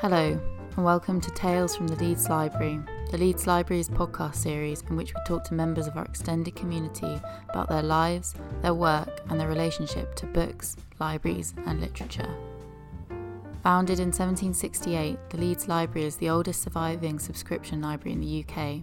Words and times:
Hello, 0.00 0.40
and 0.76 0.84
welcome 0.84 1.20
to 1.20 1.30
Tales 1.32 1.74
from 1.74 1.88
the 1.88 1.96
Leeds 1.96 2.28
Library, 2.28 2.78
the 3.10 3.18
Leeds 3.18 3.48
Library's 3.48 3.88
podcast 3.88 4.36
series 4.36 4.80
in 4.88 4.94
which 4.94 5.12
we 5.12 5.20
talk 5.26 5.42
to 5.46 5.54
members 5.54 5.88
of 5.88 5.96
our 5.96 6.04
extended 6.04 6.54
community 6.54 7.20
about 7.48 7.68
their 7.68 7.82
lives, 7.82 8.36
their 8.62 8.74
work, 8.74 9.22
and 9.28 9.40
their 9.40 9.48
relationship 9.48 10.14
to 10.14 10.26
books, 10.26 10.76
libraries, 11.00 11.52
and 11.66 11.80
literature. 11.80 12.32
Founded 13.64 13.98
in 13.98 14.12
1768, 14.12 15.18
the 15.30 15.36
Leeds 15.36 15.66
Library 15.66 16.06
is 16.06 16.14
the 16.14 16.30
oldest 16.30 16.62
surviving 16.62 17.18
subscription 17.18 17.80
library 17.80 18.12
in 18.12 18.20
the 18.20 18.44
UK 18.44 18.82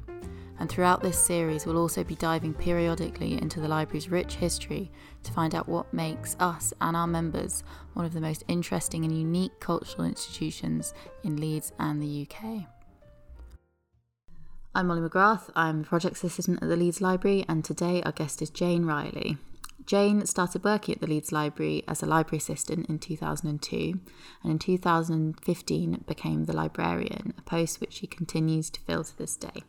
and 0.58 0.70
throughout 0.70 1.02
this 1.02 1.20
series, 1.20 1.66
we'll 1.66 1.78
also 1.78 2.04
be 2.04 2.16
diving 2.16 2.54
periodically 2.54 3.34
into 3.34 3.60
the 3.60 3.68
library's 3.68 4.10
rich 4.10 4.36
history 4.36 4.90
to 5.24 5.34
find 5.34 5.54
out 5.54 5.68
what 5.68 5.94
makes 5.94 6.36
us 6.40 6.74
and 6.80 6.96
our 6.96 7.08
members 7.08 7.64
one 7.94 8.06
of 8.06 8.14
the 8.14 8.22
most 8.22 8.44
interesting 8.48 9.04
and 9.04 9.18
unique 9.18 9.60
cultural 9.60 10.06
institutions 10.06 10.94
in 11.24 11.38
Leeds 11.38 11.74
and 11.78 12.02
the 12.02 12.28
UK. 12.28 12.68
I'm 14.74 14.88
Molly 14.88 15.02
McGrath, 15.02 15.50
I'm 15.56 15.82
the 15.82 15.88
project 15.88 16.24
assistant 16.24 16.62
at 16.62 16.70
the 16.70 16.76
Leeds 16.76 17.02
Library, 17.02 17.46
and 17.48 17.64
today 17.64 18.02
our 18.04 18.12
guest 18.12 18.42
is 18.42 18.50
Jane 18.50 18.86
Riley. 18.86 19.38
Jane 19.86 20.26
started 20.26 20.64
working 20.64 20.96
at 20.96 21.02
the 21.02 21.08
Leeds 21.08 21.32
Library 21.32 21.84
as 21.88 22.02
a 22.02 22.08
library 22.08 22.40
assistant 22.40 22.90
in 22.90 22.98
2002 22.98 24.00
and 24.42 24.52
in 24.52 24.58
2015 24.58 26.04
became 26.08 26.46
the 26.46 26.54
librarian, 26.54 27.34
a 27.38 27.42
post 27.42 27.80
which 27.80 27.94
she 27.94 28.08
continues 28.08 28.70
to 28.72 28.82
fill 28.82 29.04
to 29.04 29.18
this 29.18 29.36
day. 29.36 29.64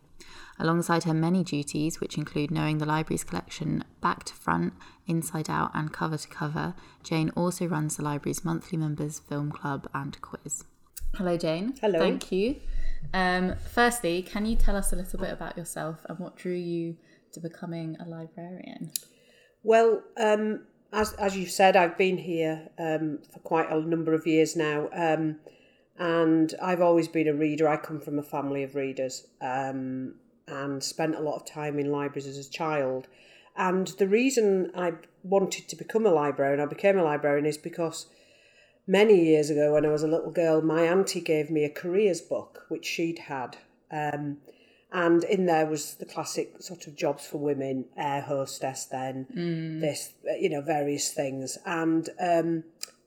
Alongside 0.59 1.05
her 1.05 1.15
many 1.15 1.45
duties, 1.45 2.01
which 2.01 2.17
include 2.17 2.51
knowing 2.51 2.79
the 2.79 2.87
library's 2.87 3.25
collection 3.25 3.85
back 4.01 4.25
to 4.25 4.35
front, 4.35 4.73
inside 5.07 5.51
out, 5.51 5.71
and 5.75 5.93
cover 5.93 6.17
to 6.17 6.29
cover, 6.29 6.75
Jane 7.03 7.31
also 7.37 7.67
runs 7.67 7.97
the 7.97 8.03
library's 8.03 8.45
monthly 8.45 8.79
members 8.79 9.19
film 9.19 9.53
club 9.53 9.89
and 9.95 10.21
quiz. 10.23 10.65
Hello, 11.15 11.37
Jane. 11.37 11.75
Hello. 11.81 11.99
Thank 11.99 12.33
you. 12.33 12.57
Um, 13.15 13.55
firstly, 13.73 14.23
can 14.23 14.47
you 14.47 14.57
tell 14.57 14.77
us 14.77 14.93
a 14.93 14.97
little 14.97 15.19
bit 15.19 15.33
about 15.33 15.57
yourself 15.57 16.05
and 16.09 16.19
what 16.19 16.37
drew 16.37 16.55
you 16.55 16.97
to 17.33 17.41
becoming 17.41 17.97
a 18.01 18.09
librarian? 18.09 18.91
Well, 19.63 20.03
um, 20.17 20.67
as 20.93 21.13
as 21.15 21.37
you 21.37 21.47
said, 21.47 21.77
I've 21.77 21.99
been 21.99 22.19
here 22.19 22.69
um, 22.79 23.19
for 23.33 23.41
quite 23.41 23.71
a 23.71 23.81
number 23.81 24.15
of 24.15 24.27
years 24.27 24.57
now, 24.57 24.89
um, 24.95 25.37
and 25.99 26.55
I've 26.63 26.81
always 26.81 27.09
been 27.09 27.29
a 27.29 27.35
reader. 27.35 27.69
I 27.69 27.77
come 27.77 28.01
from 28.01 28.19
a 28.19 28.23
family 28.23 28.63
of 28.63 28.75
readers. 28.75 29.27
Um, 29.41 30.15
and 30.49 30.83
spent 30.83 31.15
a 31.15 31.21
lot 31.21 31.37
of 31.37 31.45
time 31.45 31.79
in 31.79 31.91
libraries 31.91 32.27
as 32.27 32.39
a 32.39 32.51
child. 32.51 33.09
And 33.57 33.89
the 33.99 34.09
reason 34.09 34.71
I 34.77 34.93
wanted 35.23 35.69
to 35.69 35.77
become 35.77 36.07
a 36.07 36.13
librarian, 36.13 36.61
I 36.61 36.67
became 36.67 36.99
a 36.99 37.03
librarian, 37.05 37.47
is 37.47 37.59
because 37.59 38.07
many 38.87 39.25
years 39.25 39.51
ago 39.51 39.73
when 39.73 39.85
I 39.85 39.91
was 39.91 40.03
a 40.03 40.09
little 40.09 40.31
girl, 40.31 40.63
my 40.63 40.83
auntie 40.83 41.21
gave 41.21 41.51
me 41.51 41.65
a 41.65 41.71
careers 41.71 42.21
book, 42.21 42.65
which 42.69 42.85
she'd 42.85 43.21
had. 43.21 43.57
Um, 43.91 44.39
and 44.93 45.25
in 45.25 45.47
there 45.47 45.67
was 45.67 45.95
the 45.95 46.05
classic 46.05 46.55
sort 46.61 46.87
of 46.87 46.95
jobs 46.95 47.27
for 47.27 47.39
women, 47.39 47.87
air 47.97 48.21
hostess, 48.21 48.85
then 48.85 49.27
mm. 49.35 49.81
this, 49.81 50.13
you 50.39 50.49
know, 50.49 50.61
various 50.61 51.13
things. 51.13 51.59
And 51.67 52.09
um, 52.21 52.65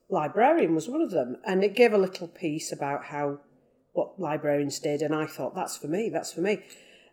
librarian 0.10 0.76
was 0.76 0.90
one 0.90 1.02
of 1.02 1.12
them. 1.12 1.38
And 1.46 1.64
it 1.64 1.76
gave 1.76 1.94
a 1.94 1.98
little 1.98 2.28
piece 2.28 2.72
about 2.72 3.06
how 3.06 3.40
what 3.94 4.20
librarians 4.20 4.80
did. 4.80 5.02
And 5.02 5.16
I 5.16 5.26
thought, 5.26 5.56
that's 5.56 5.78
for 5.78 5.88
me, 5.88 6.10
that's 6.10 6.34
for 6.34 6.42
me. 6.42 6.64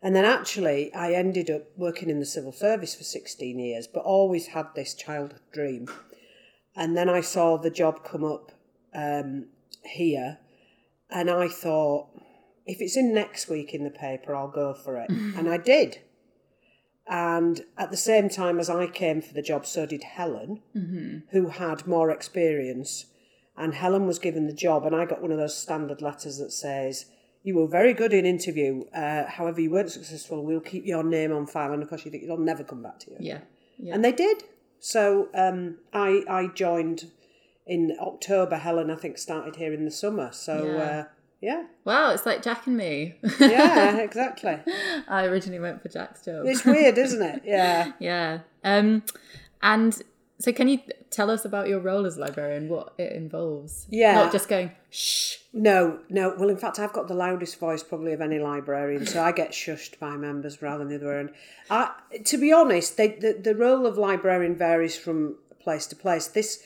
And 0.03 0.14
then 0.14 0.25
actually, 0.25 0.92
I 0.94 1.12
ended 1.12 1.50
up 1.50 1.62
working 1.76 2.10
in 2.10 2.20
the 2.20 2.26
civil 2.26 2.53
service 2.53 2.94
for 2.94 3.04
16 3.04 3.59
years, 3.59 3.87
but 3.87 4.00
always 4.04 4.48
had 4.48 4.66
this 4.75 4.94
childhood 4.94 5.41
dream. 5.53 5.88
And 6.76 6.97
then 6.97 7.09
I 7.09 7.22
saw 7.22 7.56
the 7.56 7.70
job 7.70 8.04
come 8.04 8.22
up 8.22 8.53
um, 8.94 9.47
here, 9.82 10.38
and 11.10 11.31
I 11.31 11.49
thought, 11.49 12.09
if 12.66 12.81
it's 12.81 12.97
in 12.97 13.15
next 13.15 13.49
week 13.49 13.72
in 13.72 13.84
the 13.84 13.91
paper, 13.91 14.34
I'll 14.34 14.49
go 14.49 14.75
for 14.75 14.99
it. 14.99 15.09
and 15.10 15.49
I 15.49 15.56
did. 15.56 16.00
And 17.09 17.62
at 17.78 17.91
the 17.91 17.97
same 17.97 18.28
time 18.28 18.59
as 18.59 18.69
I 18.69 18.87
came 18.89 19.22
for 19.22 19.33
the 19.33 19.43
job, 19.43 19.65
so 19.65 19.87
did 19.87 20.03
Helen, 20.03 20.61
mm-hmm. 20.75 21.19
who 21.31 21.49
had 21.49 21.87
more 21.87 22.11
experience. 22.11 23.06
And 23.56 23.75
Helen 23.75 24.06
was 24.06 24.19
given 24.19 24.47
the 24.47 24.53
job, 24.53 24.84
and 24.84 24.94
I 24.94 25.06
got 25.06 25.22
one 25.22 25.33
of 25.33 25.39
those 25.39 25.56
standard 25.56 26.03
letters 26.03 26.39
that 26.39 26.53
says, 26.53 27.06
you 27.47 27.55
were 27.55 27.69
very 27.69 27.94
good 27.94 28.12
in 28.12 28.27
interview. 28.27 28.84
Uh, 28.93 29.25
however, 29.27 29.61
you 29.61 29.71
weren't 29.71 29.93
successful. 29.93 30.44
We'll 30.44 30.59
keep 30.59 30.84
your 30.84 31.05
name 31.05 31.33
on 31.33 31.47
file, 31.47 31.72
and 31.72 31.81
of 31.81 31.89
course, 31.89 32.05
you 32.05 32.11
think 32.11 32.25
it'll 32.25 32.39
never 32.39 32.65
come 32.65 32.83
back 32.83 32.99
to 33.00 33.12
you. 33.12 33.17
Yeah, 33.21 33.38
yeah. 33.78 33.94
and 33.94 34.05
they 34.05 34.11
did. 34.11 34.43
So 34.81 35.28
um, 35.33 35.78
I 35.93 36.25
I 36.28 36.49
joined 36.49 37.12
in 37.65 37.97
October. 38.00 38.56
Helen, 38.56 38.91
I 38.91 38.97
think, 38.97 39.17
started 39.17 39.56
here 39.56 39.73
in 39.73 39.84
the 39.84 39.93
summer. 39.93 40.33
So 40.33 40.67
yeah. 40.67 40.83
Uh, 40.83 41.05
yeah. 41.41 41.64
Wow, 41.84 42.10
it's 42.10 42.26
like 42.26 42.42
Jack 42.42 42.66
and 42.66 42.76
me. 42.76 43.14
yeah, 43.41 43.97
exactly. 44.00 44.58
I 45.08 45.24
originally 45.24 45.60
went 45.60 45.82
for 45.82 45.88
Jack's 45.88 46.24
job. 46.24 46.47
It's 46.47 46.64
weird, 46.64 46.98
isn't 46.98 47.22
it? 47.22 47.42
Yeah. 47.44 47.92
yeah. 47.98 48.41
Um, 48.64 49.02
and 49.62 50.00
so, 50.38 50.52
can 50.52 50.69
you 50.69 50.80
tell 51.10 51.30
us 51.30 51.44
about 51.44 51.69
your 51.69 51.80
role 51.80 52.04
as 52.04 52.19
librarian? 52.19 52.69
What 52.69 52.92
it 52.98 53.12
involves? 53.12 53.86
Yeah. 53.91 54.14
Not 54.14 54.32
just 54.32 54.48
going 54.48 54.72
shh. 54.91 55.36
No, 55.52 56.00
no. 56.10 56.34
Well, 56.38 56.50
in 56.50 56.56
fact, 56.58 56.78
I've 56.78 56.92
got 56.92 57.08
the 57.08 57.14
loudest 57.14 57.58
voice 57.58 57.82
probably 57.82 58.12
of 58.12 58.20
any 58.20 58.38
librarian, 58.38 59.06
so 59.06 59.22
I 59.22 59.32
get 59.32 59.52
shushed 59.52 59.98
by 59.98 60.16
members 60.16 60.60
rather 60.60 60.78
than 60.84 60.88
the 60.88 60.96
other 60.96 61.19
end. 61.19 61.30
I, 61.70 61.92
to 62.25 62.36
be 62.36 62.52
honest, 62.52 62.96
they, 62.96 63.08
the 63.08 63.38
the 63.42 63.54
role 63.54 63.86
of 63.86 63.96
librarian 63.96 64.56
varies 64.56 64.96
from 64.96 65.36
place 65.60 65.86
to 65.86 65.96
place. 65.96 66.26
This, 66.28 66.62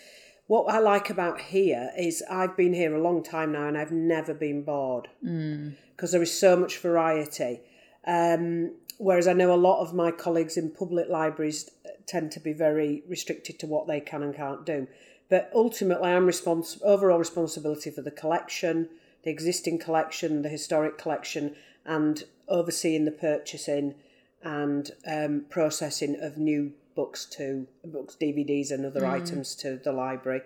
what 0.50 0.74
I 0.74 0.80
like 0.80 1.10
about 1.10 1.40
here 1.40 1.92
is 1.96 2.24
I've 2.28 2.56
been 2.56 2.74
here 2.74 2.92
a 2.92 3.00
long 3.00 3.22
time 3.22 3.52
now, 3.52 3.68
and 3.68 3.78
I've 3.78 3.92
never 3.92 4.34
been 4.34 4.62
bored 4.62 5.06
because 5.20 6.08
mm. 6.08 6.10
there 6.10 6.22
is 6.22 6.36
so 6.36 6.56
much 6.56 6.78
variety. 6.78 7.60
Um, 8.04 8.72
whereas 8.98 9.28
I 9.28 9.32
know 9.32 9.54
a 9.54 9.66
lot 9.68 9.80
of 9.80 9.94
my 9.94 10.10
colleagues 10.10 10.56
in 10.56 10.72
public 10.72 11.08
libraries 11.08 11.70
tend 12.06 12.32
to 12.32 12.40
be 12.40 12.52
very 12.52 13.04
restricted 13.06 13.60
to 13.60 13.68
what 13.68 13.86
they 13.86 14.00
can 14.00 14.24
and 14.24 14.34
can't 14.34 14.66
do. 14.66 14.88
But 15.28 15.52
ultimately, 15.54 16.10
I'm 16.10 16.26
responsible 16.26 16.84
overall 16.84 17.20
responsibility 17.20 17.92
for 17.92 18.02
the 18.02 18.10
collection, 18.10 18.88
the 19.22 19.30
existing 19.30 19.78
collection, 19.78 20.42
the 20.42 20.48
historic 20.48 20.98
collection, 20.98 21.54
and 21.86 22.24
overseeing 22.48 23.04
the 23.04 23.12
purchasing 23.12 23.94
and 24.42 24.90
um, 25.06 25.44
processing 25.48 26.18
of 26.20 26.38
new 26.38 26.72
books 27.00 27.24
to 27.24 27.66
books, 27.82 28.14
DVDs, 28.20 28.70
and 28.70 28.84
other 28.84 29.00
mm. 29.00 29.10
items 29.10 29.54
to 29.54 29.80
the 29.82 29.90
library. 29.90 30.42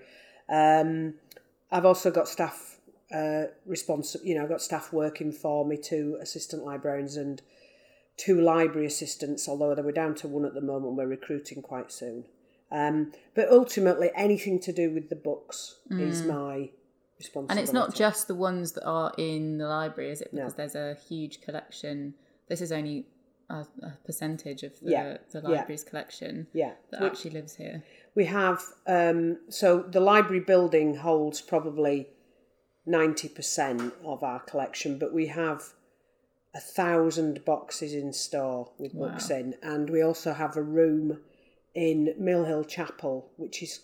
Um, 0.49 1.15
I've 1.73 1.85
also 1.85 2.13
got 2.13 2.29
staff 2.29 2.79
uh, 3.13 3.47
responsible. 3.67 4.25
You 4.25 4.37
know, 4.37 4.45
I've 4.45 4.49
got 4.49 4.63
staff 4.63 4.93
working 4.93 5.33
for 5.33 5.67
me, 5.67 5.77
two 5.77 6.17
assistant 6.21 6.65
librarians 6.65 7.17
and 7.17 7.43
two 8.17 8.41
library 8.41 8.87
assistants, 8.87 9.49
although 9.49 9.75
they 9.75 9.83
were 9.83 9.99
down 10.03 10.15
to 10.17 10.29
one 10.29 10.45
at 10.45 10.55
the 10.55 10.61
moment. 10.61 10.95
We're 10.95 11.09
recruiting 11.09 11.61
quite 11.61 11.91
soon. 11.91 12.27
Um, 12.71 13.13
but 13.35 13.51
ultimately, 13.51 14.11
anything 14.15 14.61
to 14.61 14.73
do 14.73 14.93
with 14.93 15.09
the 15.09 15.17
books 15.17 15.81
mm. 15.91 16.01
is 16.01 16.23
my 16.23 16.71
responsibility. 17.19 17.51
And 17.51 17.59
it's 17.59 17.73
not 17.73 17.97
just 17.97 18.29
the 18.29 18.37
ones 18.37 18.73
that 18.73 18.85
are 18.85 19.13
in 19.19 19.59
the 19.59 19.67
library, 19.67 20.13
is 20.13 20.21
it? 20.21 20.31
Because 20.33 20.53
no. 20.53 20.57
there's 20.57 20.77
a 20.77 20.97
huge 21.09 21.41
collection. 21.41 22.15
This 22.49 22.61
is 22.61 22.71
only 22.71 23.07
a, 23.51 23.67
a 23.83 23.99
percentage 24.05 24.63
of 24.63 24.79
the, 24.81 24.91
yeah. 24.91 25.17
the 25.33 25.41
library's 25.41 25.83
yeah. 25.85 25.91
collection 25.91 26.47
yeah. 26.53 26.73
that 26.91 27.03
actually 27.03 27.33
lives 27.33 27.57
here. 27.57 27.83
We 28.15 28.27
have, 28.27 28.63
um, 28.87 29.39
so 29.49 29.83
the 29.83 30.01
library 30.01 30.41
building 30.41 30.97
holds 30.97 31.41
probably 31.41 32.09
90% 32.89 33.93
of 34.05 34.23
our 34.23 34.41
collection, 34.41 34.99
but 34.99 35.13
we 35.13 35.27
have 35.29 35.63
a 36.55 36.61
thousand 36.61 37.45
boxes 37.45 37.95
in 37.95 38.13
store 38.13 38.71
with 38.79 38.95
wow. 38.95 39.09
books 39.09 39.31
in, 39.31 39.55
and 39.63 39.91
we 39.91 40.03
also 40.03 40.33
have 40.33 40.57
a 40.57 40.63
room 40.63 41.19
in 41.75 42.15
Mill 42.19 42.45
Hill 42.45 42.65
Chapel, 42.65 43.31
which 43.37 43.63
is 43.63 43.81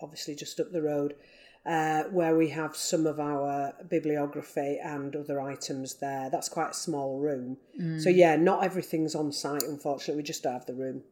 obviously 0.00 0.34
just 0.34 0.60
up 0.60 0.70
the 0.70 0.82
road, 0.82 1.14
uh, 1.64 2.04
where 2.04 2.36
we 2.36 2.48
have 2.48 2.74
some 2.74 3.06
of 3.06 3.20
our 3.20 3.72
bibliography 3.88 4.78
and 4.82 5.14
other 5.14 5.40
items 5.40 5.94
there. 5.94 6.28
That's 6.30 6.48
quite 6.48 6.70
a 6.70 6.74
small 6.74 7.20
room. 7.20 7.56
Mm. 7.80 8.00
So, 8.02 8.10
yeah, 8.10 8.36
not 8.36 8.64
everything's 8.64 9.14
on 9.14 9.30
site, 9.32 9.62
unfortunately. 9.62 10.16
We 10.16 10.24
just 10.24 10.42
don't 10.42 10.54
have 10.54 10.66
the 10.66 10.74
room. 10.74 11.02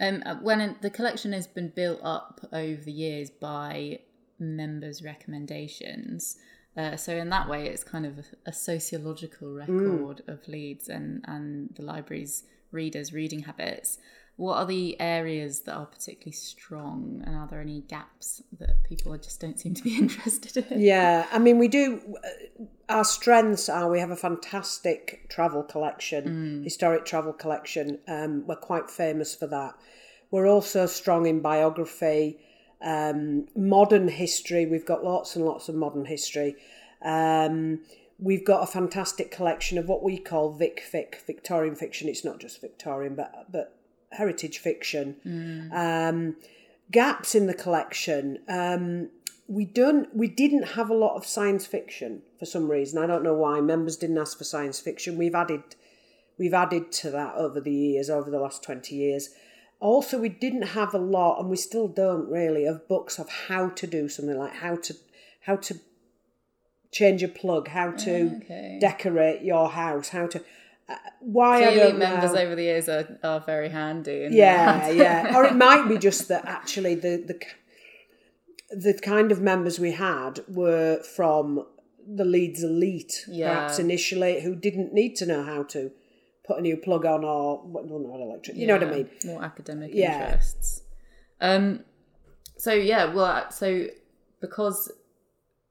Um, 0.00 0.22
uh, 0.24 0.36
when 0.36 0.76
the 0.80 0.90
collection 0.90 1.32
has 1.32 1.46
been 1.46 1.68
built 1.68 2.00
up 2.02 2.40
over 2.52 2.82
the 2.82 2.92
years 2.92 3.30
by 3.30 4.00
members' 4.38 5.02
recommendations, 5.02 6.38
uh, 6.76 6.96
so 6.96 7.14
in 7.14 7.28
that 7.28 7.48
way, 7.48 7.68
it's 7.68 7.84
kind 7.84 8.06
of 8.06 8.24
a, 8.46 8.52
sociological 8.52 9.48
mm. 9.48 9.58
record 9.58 10.22
mm. 10.26 10.28
of 10.32 10.48
Leeds 10.48 10.88
and, 10.88 11.22
and 11.28 11.68
the 11.76 11.82
library's 11.82 12.44
readers' 12.70 13.12
reading 13.12 13.40
habits. 13.40 13.98
What 14.42 14.56
are 14.56 14.66
the 14.66 15.00
areas 15.00 15.60
that 15.60 15.74
are 15.74 15.86
particularly 15.86 16.32
strong, 16.32 17.22
and 17.24 17.36
are 17.36 17.46
there 17.46 17.60
any 17.60 17.82
gaps 17.82 18.42
that 18.58 18.82
people 18.82 19.16
just 19.16 19.38
don't 19.38 19.60
seem 19.60 19.72
to 19.74 19.84
be 19.84 19.96
interested 20.04 20.66
in? 20.68 20.80
Yeah, 20.80 21.28
I 21.30 21.38
mean, 21.38 21.60
we 21.60 21.68
do. 21.68 22.16
Uh, 22.24 22.64
our 22.88 23.04
strengths 23.04 23.68
are 23.68 23.88
we 23.88 24.00
have 24.00 24.10
a 24.10 24.16
fantastic 24.16 25.28
travel 25.28 25.62
collection, 25.62 26.24
mm. 26.24 26.64
historic 26.64 27.04
travel 27.04 27.32
collection. 27.32 28.00
Um, 28.08 28.44
we're 28.44 28.56
quite 28.56 28.90
famous 28.90 29.32
for 29.32 29.46
that. 29.46 29.76
We're 30.32 30.48
also 30.48 30.86
strong 30.86 31.26
in 31.26 31.38
biography 31.38 32.40
um, 32.82 33.46
modern 33.54 34.08
history. 34.08 34.66
We've 34.66 34.84
got 34.84 35.04
lots 35.04 35.36
and 35.36 35.44
lots 35.44 35.68
of 35.68 35.76
modern 35.76 36.06
history. 36.06 36.56
Um, 37.00 37.82
we've 38.18 38.44
got 38.44 38.64
a 38.64 38.66
fantastic 38.66 39.30
collection 39.30 39.78
of 39.78 39.88
what 39.88 40.02
we 40.02 40.18
call 40.18 40.52
Vic 40.52 40.82
Fic, 40.92 41.24
Victorian 41.24 41.76
fiction. 41.76 42.08
It's 42.08 42.24
not 42.24 42.40
just 42.40 42.60
Victorian, 42.60 43.14
but 43.14 43.46
but 43.52 43.78
heritage 44.12 44.58
fiction. 44.58 45.16
Um, 45.72 46.36
gaps 46.90 47.34
in 47.34 47.46
the 47.46 47.54
collection. 47.54 48.38
Um, 48.48 49.10
we 49.48 49.64
don't. 49.64 50.14
We 50.16 50.28
didn't 50.28 50.62
have 50.78 50.88
a 50.90 50.94
lot 50.94 51.16
of 51.16 51.26
science 51.26 51.66
fiction 51.66 52.22
for 52.38 52.46
some 52.46 52.70
reason. 52.70 53.02
I 53.02 53.06
don't 53.06 53.22
know 53.24 53.34
why. 53.34 53.60
Members 53.60 53.96
didn't 53.96 54.18
ask 54.18 54.38
for 54.38 54.44
science 54.44 54.80
fiction. 54.80 55.16
We've 55.18 55.34
added. 55.34 55.62
We've 56.38 56.54
added 56.54 56.90
to 56.92 57.10
that 57.10 57.34
over 57.36 57.60
the 57.60 57.72
years, 57.72 58.08
over 58.08 58.30
the 58.30 58.38
last 58.40 58.62
twenty 58.62 58.96
years. 58.96 59.30
Also, 59.80 60.18
we 60.18 60.28
didn't 60.28 60.62
have 60.62 60.94
a 60.94 60.98
lot, 60.98 61.40
and 61.40 61.50
we 61.50 61.56
still 61.56 61.88
don't 61.88 62.30
really, 62.30 62.64
of 62.66 62.86
books 62.88 63.18
of 63.18 63.28
how 63.28 63.68
to 63.70 63.86
do 63.86 64.08
something 64.08 64.38
like 64.38 64.54
how 64.54 64.76
to 64.76 64.94
how 65.40 65.56
to 65.56 65.74
change 66.92 67.22
a 67.22 67.28
plug, 67.28 67.68
how 67.68 67.90
to 67.90 68.36
Okay. 68.36 68.78
decorate 68.80 69.42
your 69.42 69.70
house, 69.70 70.10
how 70.10 70.26
to. 70.28 70.42
Why 71.20 71.62
Clearly, 71.62 71.92
members 71.94 72.32
know. 72.34 72.40
over 72.40 72.54
the 72.54 72.62
years 72.64 72.88
are, 72.88 73.18
are 73.22 73.40
very 73.40 73.68
handy. 73.68 74.28
Yeah, 74.30 74.90
yeah. 74.90 75.36
Or 75.36 75.44
it 75.44 75.54
might 75.54 75.88
be 75.88 75.96
just 75.98 76.28
that 76.28 76.44
actually 76.46 76.94
the 76.96 77.16
the 77.26 77.40
the 78.76 78.98
kind 79.00 79.30
of 79.32 79.40
members 79.40 79.78
we 79.78 79.92
had 79.92 80.40
were 80.48 81.02
from 81.16 81.64
the 82.06 82.24
Leeds 82.24 82.62
elite, 82.62 83.24
Yeah. 83.28 83.54
perhaps 83.54 83.78
initially, 83.78 84.40
who 84.42 84.54
didn't 84.56 84.92
need 84.92 85.14
to 85.16 85.26
know 85.26 85.42
how 85.44 85.62
to 85.64 85.92
put 86.44 86.58
a 86.58 86.60
new 86.60 86.76
plug 86.76 87.04
on 87.06 87.24
or 87.24 87.62
well, 87.64 88.00
not 88.00 88.20
electric. 88.20 88.56
You 88.56 88.66
know 88.66 88.74
what 88.78 88.88
I 88.88 88.90
mean? 88.90 89.10
More 89.24 89.44
academic 89.44 89.90
Yeah. 89.94 90.24
interests. 90.24 90.82
Um. 91.40 91.84
So 92.56 92.72
yeah, 92.72 93.12
well, 93.12 93.50
so 93.50 93.86
because 94.40 94.90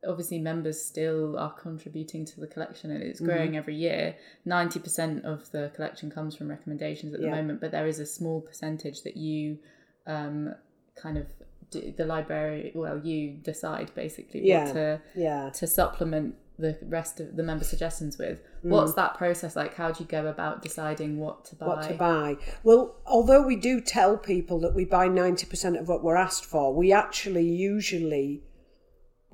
obviously 0.07 0.39
members 0.39 0.83
still 0.83 1.37
are 1.37 1.53
contributing 1.53 2.25
to 2.25 2.39
the 2.39 2.47
collection 2.47 2.89
and 2.91 3.01
Mm-hmm. 3.01 3.09
it's 3.09 3.19
growing 3.19 3.55
every 3.57 3.75
year. 3.75 4.15
Ninety 4.45 4.79
percent 4.79 5.25
of 5.25 5.49
the 5.51 5.71
collection 5.75 6.09
comes 6.09 6.35
from 6.35 6.49
recommendations 6.49 7.13
at 7.13 7.19
the 7.19 7.27
Yeah. 7.27 7.35
moment, 7.35 7.61
but 7.61 7.71
there 7.71 7.87
is 7.87 7.99
a 7.99 8.05
small 8.05 8.41
percentage 8.41 9.03
that 9.03 9.15
you 9.17 9.59
um 10.07 10.55
kind 10.95 11.17
of 11.17 11.27
do, 11.69 11.93
the 11.95 12.05
library 12.05 12.71
well 12.75 12.97
you 12.99 13.31
decide 13.43 13.91
basically 13.95 14.41
Yeah. 14.47 14.65
what 14.65 14.73
to 14.73 15.01
Yeah. 15.15 15.49
to 15.51 15.67
supplement 15.67 16.35
the 16.59 16.77
rest 16.83 17.19
of 17.19 17.35
the 17.35 17.41
member 17.43 17.63
suggestions 17.63 18.17
with. 18.19 18.39
Mm. 18.63 18.69
What's 18.69 18.93
that 18.93 19.15
process 19.15 19.55
like? 19.55 19.73
How 19.75 19.91
do 19.91 20.03
you 20.03 20.07
go 20.09 20.27
about 20.27 20.61
deciding 20.61 21.17
what 21.17 21.45
to 21.45 21.55
buy? 21.55 21.65
what 21.67 21.87
to 21.87 21.93
buy. 21.95 22.37
Well, 22.63 22.95
although 23.07 23.41
we 23.41 23.55
do 23.55 23.81
tell 23.81 24.15
people 24.17 24.59
that 24.59 24.75
we 24.75 24.85
buy 24.85 25.07
90% 25.07 25.79
of 25.79 25.87
what 25.87 26.03
we're 26.03 26.17
asked 26.17 26.45
for, 26.45 26.71
we 26.75 26.91
actually 26.91 27.47
usually 27.47 28.43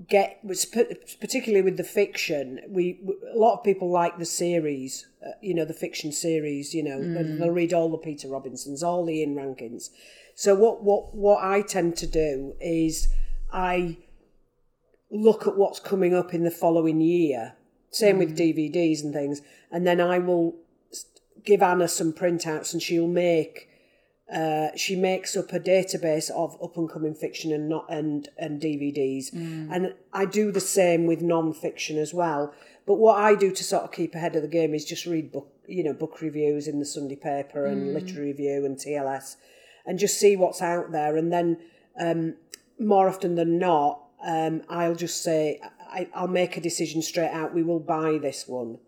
get, 0.08 0.40
particularly 1.20 1.64
with 1.64 1.78
the 1.78 1.84
fiction, 1.84 2.60
we 2.70 3.00
a 3.34 3.38
lot 3.38 3.58
of 3.58 3.64
people 3.64 3.90
like 3.90 4.18
the 4.20 4.26
series, 4.26 5.08
uh, 5.26 5.32
you 5.42 5.54
know, 5.54 5.66
the 5.66 5.74
fiction 5.74 6.12
series, 6.12 6.74
you 6.76 6.84
know, 6.84 7.00
they'll- 7.02 7.38
they'll 7.40 7.50
read 7.52 7.74
all 7.74 7.90
the 7.90 7.98
Peter 7.98 8.28
Robinsons, 8.28 8.84
all 8.84 9.04
the 9.06 9.16
Ian 9.20 9.36
Rankins. 9.36 9.90
So 10.36 10.54
what, 10.54 10.84
what, 10.84 11.16
what 11.16 11.44
I 11.44 11.62
tend 11.62 11.96
to 11.98 12.08
do 12.08 12.54
is 12.62 13.08
I 13.52 13.98
look 15.10 15.48
at 15.48 15.58
what's 15.58 15.80
coming 15.80 16.14
up 16.14 16.34
in 16.34 16.44
the 16.44 16.52
following 16.52 17.02
year. 17.02 17.54
Same 17.90 18.18
with 18.20 18.38
DVDs 18.38 19.02
and 19.04 19.14
things, 19.14 19.42
and 19.72 19.88
then 19.88 20.00
I 20.02 20.20
will 20.20 20.58
give 21.44 21.62
Anna 21.64 21.88
some 21.88 22.12
printouts, 22.14 22.74
and 22.74 22.82
she'll 22.82 23.08
make. 23.08 23.70
Uh, 24.34 24.76
she 24.76 24.94
makes 24.96 25.38
up 25.38 25.54
a 25.54 25.60
database 25.60 26.30
of 26.32 26.62
up 26.62 26.76
and 26.76 26.90
coming 26.90 27.16
fiction 27.16 27.54
and 27.54 27.70
not 27.70 27.86
and 27.90 28.28
and 28.38 28.62
DVDs, 28.62 29.32
and 29.72 29.94
I 30.12 30.26
do 30.26 30.52
the 30.52 30.60
same 30.60 31.06
with 31.06 31.22
non 31.22 31.54
fiction 31.54 31.98
as 31.98 32.14
well. 32.14 32.54
But 32.86 32.96
what 32.96 33.18
I 33.18 33.36
do 33.36 33.52
to 33.52 33.64
sort 33.64 33.84
of 33.84 33.92
keep 33.92 34.16
ahead 34.16 34.36
of 34.36 34.42
the 34.42 34.48
game 34.50 34.74
is 34.74 34.84
just 34.84 35.06
read 35.06 35.32
book, 35.32 35.50
you 35.68 35.84
know, 35.84 35.94
book 35.94 36.22
reviews 36.22 36.68
in 36.68 36.80
the 36.80 36.86
Sunday 36.86 37.16
paper 37.16 37.66
and 37.66 37.94
literary 37.94 38.28
review 38.32 38.66
and 38.66 38.78
TLS, 38.78 39.38
and 39.86 39.98
just 39.98 40.20
see 40.20 40.36
what's 40.36 40.62
out 40.62 40.92
there, 40.92 41.16
and 41.16 41.32
then 41.32 41.58
um, 41.98 42.36
more 42.80 43.08
often 43.08 43.36
than 43.36 43.58
not, 43.58 44.04
um, 44.26 44.62
I'll 44.70 44.96
just 44.96 45.24
say 45.24 45.62
I, 45.90 46.10
I'll 46.14 46.28
make 46.28 46.58
a 46.58 46.62
decision 46.62 47.02
straight 47.02 47.32
out. 47.32 47.54
We 47.54 47.64
will 47.64 47.80
buy 47.80 48.18
this 48.22 48.48
one, 48.48 48.80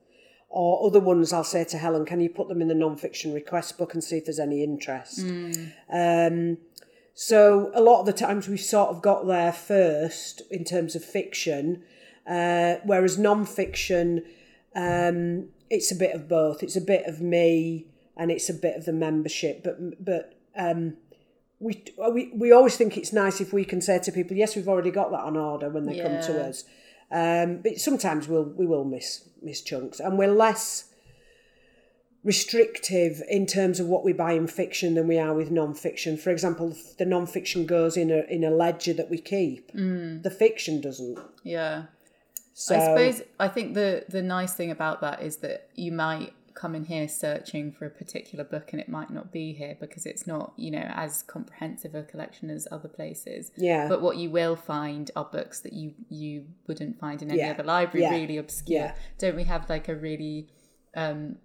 or 0.50 0.88
other 0.88 1.00
ones 1.00 1.32
I'll 1.32 1.44
say 1.44 1.64
to 1.64 1.78
Helen, 1.78 2.06
can 2.06 2.20
you 2.20 2.30
put 2.30 2.48
them 2.48 2.62
in 2.62 2.68
the 2.68 2.76
non-fiction 2.76 3.34
request 3.34 3.78
book 3.78 3.94
and 3.94 4.04
see 4.04 4.18
if 4.18 4.26
there's 4.26 4.40
any 4.40 4.64
interest. 4.64 5.20
Um, 5.94 6.58
so 7.14 7.70
a 7.76 7.82
lot 7.82 8.00
of 8.00 8.06
the 8.08 8.14
times 8.14 8.48
we 8.48 8.58
sort 8.58 8.90
of 8.90 9.02
got 9.02 9.28
there 9.28 9.54
first 9.54 10.42
in 10.50 10.64
terms 10.64 10.96
of 10.96 11.04
fiction, 11.04 11.84
uh, 12.26 12.76
whereas 12.84 13.18
non-fiction, 13.18 14.24
um, 14.76 15.50
it's 15.70 15.92
a 15.92 15.96
bit 15.96 16.16
of 16.16 16.28
both. 16.28 16.64
It's 16.64 16.76
a 16.76 16.82
bit 16.82 17.06
of 17.06 17.22
me 17.22 17.86
and 18.18 18.32
it's 18.32 18.50
a 18.50 18.54
bit 18.54 18.76
of 18.76 18.86
the 18.86 18.94
membership, 18.94 19.64
but 19.64 20.04
but. 20.04 20.36
Um, 20.56 20.98
we, 21.62 21.84
we 22.14 22.32
we 22.34 22.52
always 22.54 22.78
think 22.78 22.96
it's 22.96 23.12
nice 23.12 23.42
if 23.42 23.52
we 23.52 23.66
can 23.66 23.82
say 23.82 24.00
to 24.00 24.12
people, 24.14 24.38
yes, 24.38 24.56
we've 24.56 24.70
already 24.70 24.92
got 24.92 25.12
that 25.12 25.20
on 25.20 25.36
order 25.36 25.70
when 25.70 25.86
they 25.86 26.00
come 26.02 26.22
to 26.22 26.48
us. 26.48 26.64
Um, 27.12 27.62
but 27.62 27.80
sometimes 27.80 28.28
we'll 28.28 28.44
we 28.44 28.66
will 28.66 28.86
miss 28.86 29.28
miss 29.42 29.62
chunks, 29.62 30.00
and 30.00 30.18
we're 30.18 30.32
less 30.32 30.86
restrictive 32.24 33.24
in 33.30 33.46
terms 33.46 33.80
of 33.80 33.88
what 33.88 34.04
we 34.04 34.12
buy 34.12 34.34
in 34.34 34.46
fiction 34.46 34.94
than 34.96 35.08
we 35.08 35.18
are 35.18 35.34
with 35.34 35.50
non-fiction. 35.50 36.18
For 36.18 36.32
example, 36.32 36.76
the 36.98 37.06
non-fiction 37.06 37.66
goes 37.66 37.98
in 37.98 38.12
a 38.12 38.24
in 38.30 38.44
a 38.44 38.52
ledger 38.52 38.94
that 38.94 39.10
we 39.10 39.20
keep. 39.20 39.72
The 39.74 40.32
fiction 40.32 40.82
doesn't. 40.82 41.20
Yeah. 41.44 41.86
So 42.54 42.76
I 42.76 42.80
suppose 42.80 43.28
I 43.40 43.48
think 43.48 43.74
the 43.74 44.04
the 44.10 44.22
nice 44.22 44.54
thing 44.54 44.70
about 44.70 45.02
that 45.02 45.22
is 45.22 45.38
that 45.38 45.70
you 45.76 45.92
might 45.92 46.34
come 46.60 46.76
in 46.76 46.84
here 46.84 47.08
searching 47.08 47.72
for 47.72 47.86
a 47.86 47.90
particular 47.90 48.44
book 48.44 48.74
and 48.74 48.82
it 48.82 48.90
might 48.90 49.10
not 49.10 49.32
be 49.32 49.54
here 49.54 49.78
because 49.80 50.06
it's 50.06 50.28
not 50.28 50.52
you 50.58 50.70
know 50.70 50.86
as 51.06 51.24
comprehensive 51.24 51.96
a 51.96 52.04
collection 52.04 52.50
as 52.50 52.68
other 52.70 52.90
places 52.90 53.52
Yeah. 53.56 53.88
but 53.88 54.02
what 54.02 54.18
you 54.18 54.30
will 54.30 54.58
find 54.58 55.10
are 55.16 55.24
books 55.24 55.62
that 55.62 55.72
you 55.72 55.94
you 56.10 56.34
wouldn't 56.68 57.00
find 57.00 57.22
in 57.22 57.32
any 57.32 57.40
Yeah. 57.40 57.52
other 57.52 57.64
library 57.64 58.02
Yeah. 58.04 58.12
really 58.20 58.36
obscure 58.38 58.80
Yeah. 58.88 58.96
don't 59.20 59.38
we 59.38 59.46
have 59.46 59.70
like 59.70 59.88
a 59.88 59.96
really 59.96 60.50
um 60.96 61.38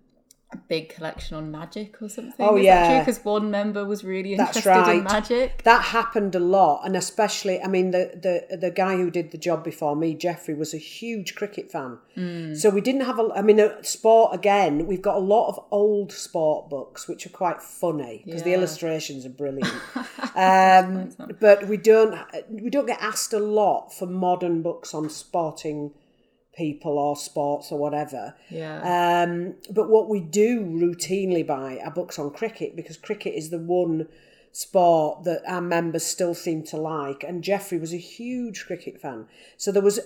big 0.69 0.89
collection 0.89 1.37
on 1.37 1.51
magic 1.51 2.01
or 2.03 2.09
something 2.09 2.35
Oh, 2.47 2.57
is 2.57 2.65
yeah. 2.65 3.01
because 3.01 3.25
one 3.25 3.51
member 3.51 3.85
was 3.85 4.05
really 4.05 4.35
interested 4.35 4.89
in 4.91 5.05
magic 5.05 5.63
that 5.65 5.83
happened 5.83 6.35
a 6.35 6.41
lot, 6.41 6.83
and 6.85 6.97
especially, 6.97 7.61
I 7.63 7.69
mean, 7.69 7.91
the 7.91 8.11
the 8.51 8.57
the 8.57 8.71
guy 8.71 8.97
who 8.97 9.11
did 9.11 9.31
the 9.31 9.39
job 9.39 9.65
before 9.65 9.95
me, 9.97 10.15
Jeffrey, 10.15 10.55
was 10.55 10.75
a 10.75 10.79
huge 10.79 11.35
cricket 11.35 11.71
fan. 11.71 11.99
So 12.57 12.71
we 12.71 12.81
didn't 12.81 13.03
have 13.03 13.19
a. 13.19 13.29
I 13.35 13.43
mean, 13.43 13.61
sport 13.83 14.35
again. 14.35 14.87
We've 14.87 15.03
got 15.03 15.17
a 15.17 15.21
lot 15.21 15.49
of 15.49 15.65
old 15.71 16.13
sport 16.13 16.71
books, 16.71 17.09
which 17.09 17.27
are 17.27 17.31
quite 17.31 17.61
funny 17.61 18.23
because 18.25 18.43
the 18.43 18.55
illustrations 18.55 19.27
are 19.27 19.31
brilliant. 19.31 19.73
um, 20.37 21.11
but 21.41 21.69
we 21.69 21.77
don't 21.77 22.19
we 22.51 22.71
don't 22.71 22.87
get 22.87 23.01
asked 23.01 23.33
a 23.33 23.39
lot 23.39 23.93
for 23.93 24.07
modern 24.07 24.63
books 24.63 24.95
on 24.95 25.11
sporting 25.11 25.93
people 26.57 26.99
or 26.99 27.17
sports 27.17 27.73
or 27.73 27.79
whatever. 27.79 28.35
yeah 28.49 29.25
Um, 29.25 29.55
but 29.71 29.89
what 29.89 30.09
we 30.09 30.21
do 30.21 30.61
routinely 30.61 31.47
buy 31.47 31.81
are 31.85 31.91
books 31.91 32.19
on 32.19 32.31
cricket 32.31 32.77
because 32.77 32.97
cricket 32.97 33.35
is 33.35 33.51
the 33.51 33.59
one 33.59 34.09
sport 34.53 35.25
that 35.25 35.43
our 35.49 35.61
members 35.61 36.05
still 36.05 36.33
seem 36.33 36.63
to 36.63 36.77
like. 36.77 37.25
And 37.25 37.43
Jeffrey 37.43 37.79
was 37.79 37.93
a 37.93 37.99
huge 37.99 38.67
cricket 38.67 39.01
fan. 39.01 39.27
So 39.57 39.73
there 39.73 39.83
was 39.83 39.99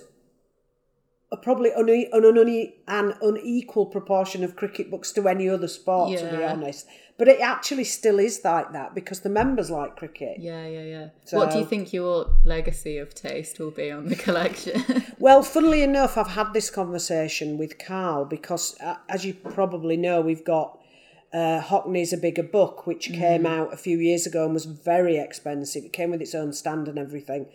probably 1.37 1.71
une- 1.77 2.09
an, 2.13 2.25
une- 2.25 2.73
an 2.87 3.15
unequal 3.21 3.87
proportion 3.87 4.43
of 4.43 4.57
cricket 4.57 4.91
books 4.91 5.13
to 5.13 5.29
any 5.29 5.49
other 5.49 5.69
sport, 5.69 6.17
to 6.19 6.25
be 6.37 6.43
honest. 6.43 6.87
But 7.19 7.27
it 7.29 7.41
actually 7.41 7.83
still 7.85 8.19
is 8.21 8.41
like 8.45 8.73
that 8.73 8.95
because 8.95 9.21
the 9.21 9.29
members 9.29 9.71
like 9.73 9.97
cricket. 9.97 10.39
yeah 10.39 10.65
yeah 10.67 10.85
yeah 10.85 11.09
what 11.33 11.51
do 11.51 11.59
you 11.59 11.65
think 11.65 11.93
your 11.93 12.31
legacy 12.45 12.97
of 12.97 13.13
taste 13.13 13.59
will 13.59 13.73
be 13.73 13.91
on 13.91 14.07
the 14.07 14.15
collection 14.27 14.85
Well, 15.19 15.43
funnily 15.43 15.83
enough, 15.83 16.17
I've 16.17 16.29
had 16.29 16.53
this 16.55 16.71
conversation 16.71 17.59
with 17.59 17.77
Carl 17.79 18.25
because, 18.25 18.79
uh, 18.81 18.97
as 19.09 19.25
you 19.27 19.35
probably 19.35 19.97
know, 19.97 20.21
we've 20.21 20.45
got 20.45 20.79
uh, 21.33 21.61
Hockney's 21.61 22.13
a 22.13 22.17
Bigger 22.17 22.45
Book, 22.45 22.87
which 22.87 23.13
came 23.13 23.45
out 23.47 23.73
a 23.75 23.77
few 23.77 23.99
years 23.99 24.25
ago 24.25 24.45
and 24.45 24.55
was 24.55 24.65
very 24.65 25.17
expensive. 25.19 25.85
It 25.85 25.93
came 25.93 26.11
with 26.13 26.23
its 26.23 26.35
own 26.37 26.53
stand 26.53 26.87
and 26.89 26.99
everything. 27.01 27.47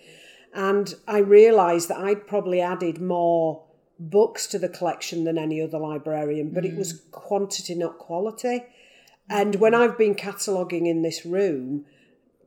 And 0.53 0.93
I 1.07 1.19
realised 1.19 1.89
that 1.89 1.98
I'd 1.98 2.27
probably 2.27 2.62
added 2.62 3.01
more 3.01 3.63
books 4.00 4.48
to 4.48 4.60
the 4.60 4.69
collection 4.69 5.24
than 5.24 5.38
any 5.38 5.62
other 5.62 5.79
librarian, 5.79 6.50
but 6.50 6.65
it 6.65 6.75
was 6.75 6.93
mm. 6.93 7.12
quantity, 7.12 7.75
not 7.75 7.98
quality. 7.98 8.48
Mm. 8.48 8.63
And 9.29 9.55
when 9.55 9.74
I've 9.74 9.98
been 9.98 10.15
cataloguing 10.15 10.86
in 10.86 11.01
this 11.01 11.25
room, 11.25 11.86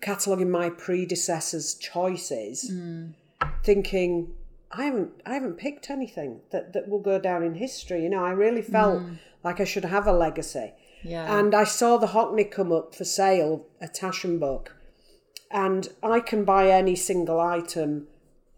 cataloguing 0.00 0.50
my 0.50 0.70
predecessors' 0.70 1.74
choices, 1.74 2.70
mm. 2.70 3.14
thinking 3.64 4.34
I 4.70 4.84
haven't 4.84 5.10
I 5.24 5.34
haven't 5.34 5.54
picked 5.54 5.90
anything 5.90 6.40
that, 6.50 6.72
that 6.74 6.88
will 6.88 7.00
go 7.00 7.18
down 7.18 7.42
in 7.42 7.54
history. 7.54 8.02
You 8.02 8.10
know, 8.10 8.24
I 8.24 8.30
really 8.32 8.62
felt 8.62 9.02
like 9.42 9.60
I 9.60 9.64
should 9.64 9.84
have 9.84 10.06
a 10.06 10.12
legacy. 10.12 10.72
yeah 11.02 11.38
And 11.38 11.54
I 11.54 11.64
saw 11.64 11.96
the 11.96 12.08
Hockney 12.08 12.50
come 12.50 12.72
up 12.72 12.94
for 12.94 13.04
sale, 13.04 13.66
a 13.80 13.86
Taschen 13.88 14.38
book, 14.38 14.75
and 15.50 15.88
I 16.02 16.20
can 16.20 16.44
buy 16.44 16.70
any 16.70 16.96
single 16.96 17.40
item 17.40 18.08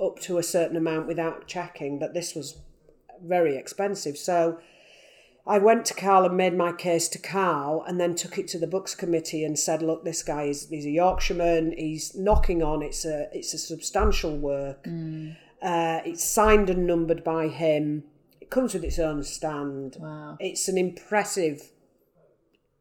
up 0.01 0.19
to 0.21 0.39
a 0.39 0.43
certain 0.43 0.77
amount 0.77 1.07
without 1.07 1.47
checking. 1.47 1.99
But 1.99 2.15
this 2.15 2.35
was 2.35 2.59
very 3.23 3.57
expensive. 3.57 4.17
So 4.17 4.59
I 5.47 5.59
went 5.59 5.87
to 5.87 5.95
Carl 5.95 6.27
and 6.27 6.37
made 6.37 6.55
my 6.55 6.73
case 6.73 7.09
to 7.09 7.19
Carl, 7.19 7.83
and 7.87 7.99
then 7.99 8.15
took 8.15 8.39
it 8.39 8.49
to 8.49 8.59
the 8.59 8.67
books 8.67 8.95
committee 8.95 9.45
and 9.45 9.59
said, 9.59 9.81
"Look, 9.81 10.05
this 10.05 10.23
guy 10.23 10.45
is 10.45 10.69
he's 10.69 10.85
a 10.85 10.91
Yorkshireman. 10.91 11.73
He's 11.77 12.15
knocking 12.15 12.63
on. 12.63 12.83
It's 12.83 13.05
a 13.07 13.29
it's 13.33 13.55
a 13.55 13.59
substantial 13.59 14.37
work. 14.37 14.87
Uh, 15.61 16.01
it's 16.05 16.23
signed 16.23 16.71
and 16.71 16.87
numbered 16.87 17.25
by 17.25 17.49
him. 17.49 18.05
It 18.41 18.51
comes 18.51 18.75
with 18.75 18.85
its 18.85 18.99
own 18.99 19.23
stand. 19.23 19.97
Wow. 19.99 20.37
It's 20.39 20.69
an 20.69 20.79
impressive 20.79 21.73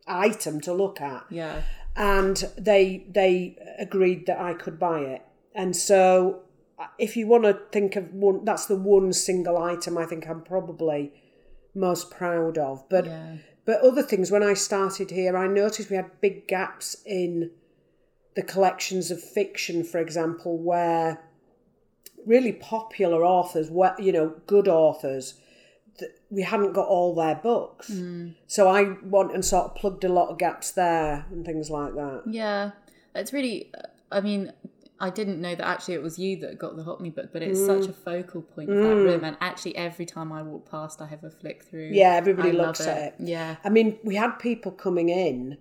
item 0.06 0.60
to 0.62 0.74
look 0.74 1.00
at." 1.00 1.24
Yeah. 1.30 1.62
And 1.98 2.48
they 2.58 3.06
they 3.10 3.58
agreed 3.80 4.28
that 4.28 4.40
I 4.40 4.54
could 4.54 4.80
buy 4.80 5.00
it. 5.00 5.24
And 5.56 5.76
so, 5.76 6.44
if 7.00 7.18
you 7.18 7.28
want 7.28 7.44
to 7.44 7.60
think 7.72 7.96
of 7.96 8.14
one, 8.14 8.46
that's 8.46 8.68
the 8.68 8.76
one 8.76 9.12
single 9.12 9.58
item 9.58 9.98
I 9.98 10.06
think 10.06 10.28
I'm 10.30 10.42
probably 10.42 11.12
most 11.74 12.12
proud 12.12 12.58
of. 12.58 12.88
But 12.88 13.06
Yeah. 13.06 13.38
but 13.66 13.82
other 13.82 14.04
things, 14.04 14.32
when 14.32 14.44
I 14.44 14.54
started 14.54 15.10
here, 15.10 15.36
I 15.36 15.48
noticed 15.48 15.90
we 15.90 15.96
had 15.96 16.22
big 16.22 16.48
gaps 16.48 16.98
in 17.06 17.52
the 18.36 18.44
collections 18.44 19.10
of 19.10 19.22
fiction, 19.22 19.84
for 19.84 19.98
example, 19.98 20.58
where 20.58 21.20
really 22.26 22.52
popular 22.54 23.24
authors, 23.24 23.72
you 23.98 24.12
know, 24.12 24.36
good 24.46 24.68
authors, 24.68 25.34
th- 25.34 25.47
we 26.30 26.44
hadn't 26.44 26.74
got 26.74 26.88
all 26.88 27.16
their 27.16 27.36
books. 27.36 27.90
Mm. 27.90 28.36
So 28.48 28.68
I 28.68 28.96
went 29.04 29.34
and 29.34 29.44
sort 29.44 29.66
of 29.66 29.76
plugged 29.76 30.04
a 30.04 30.10
lot 30.10 30.30
of 30.30 30.38
gaps 30.38 30.72
there 30.72 31.26
and 31.32 31.46
things 31.46 31.70
like 31.70 31.94
that. 31.96 32.24
Yeah, 32.28 32.72
it's 33.16 33.34
really. 33.34 33.72
Uh, 33.78 33.88
I 34.12 34.22
mean, 34.22 34.54
I 35.00 35.10
didn't 35.10 35.42
know 35.42 35.54
that 35.54 35.66
actually 35.66 35.96
it 35.96 36.04
was 36.04 36.18
you 36.18 36.38
that 36.38 36.58
got 36.58 36.76
the 36.76 36.84
Hockney 36.84 37.14
book, 37.14 37.30
but 37.34 37.42
it's 37.42 37.64
such 37.64 37.84
mm. 37.84 37.90
a 37.90 37.94
focal 37.94 38.42
point 38.42 38.70
of 38.70 38.78
that 38.78 38.96
room. 38.96 39.22
Mm. 39.22 39.28
And 39.28 39.38
actually, 39.42 39.76
every 39.76 40.06
time 40.06 40.32
I 40.32 40.42
walk 40.42 40.70
past, 40.70 41.02
I 41.02 41.08
have 41.08 41.24
a 41.24 41.30
flick 41.30 41.64
through. 41.64 41.90
Yeah, 41.94 42.14
everybody 42.14 42.50
I 42.50 42.54
looks 42.54 42.82
at 42.82 42.98
it. 42.98 43.16
Yeah, 43.20 43.58
I 43.64 43.70
mean, 43.70 44.00
we 44.04 44.16
had 44.16 44.38
people 44.40 44.72
coming 44.72 45.10
in 45.10 45.58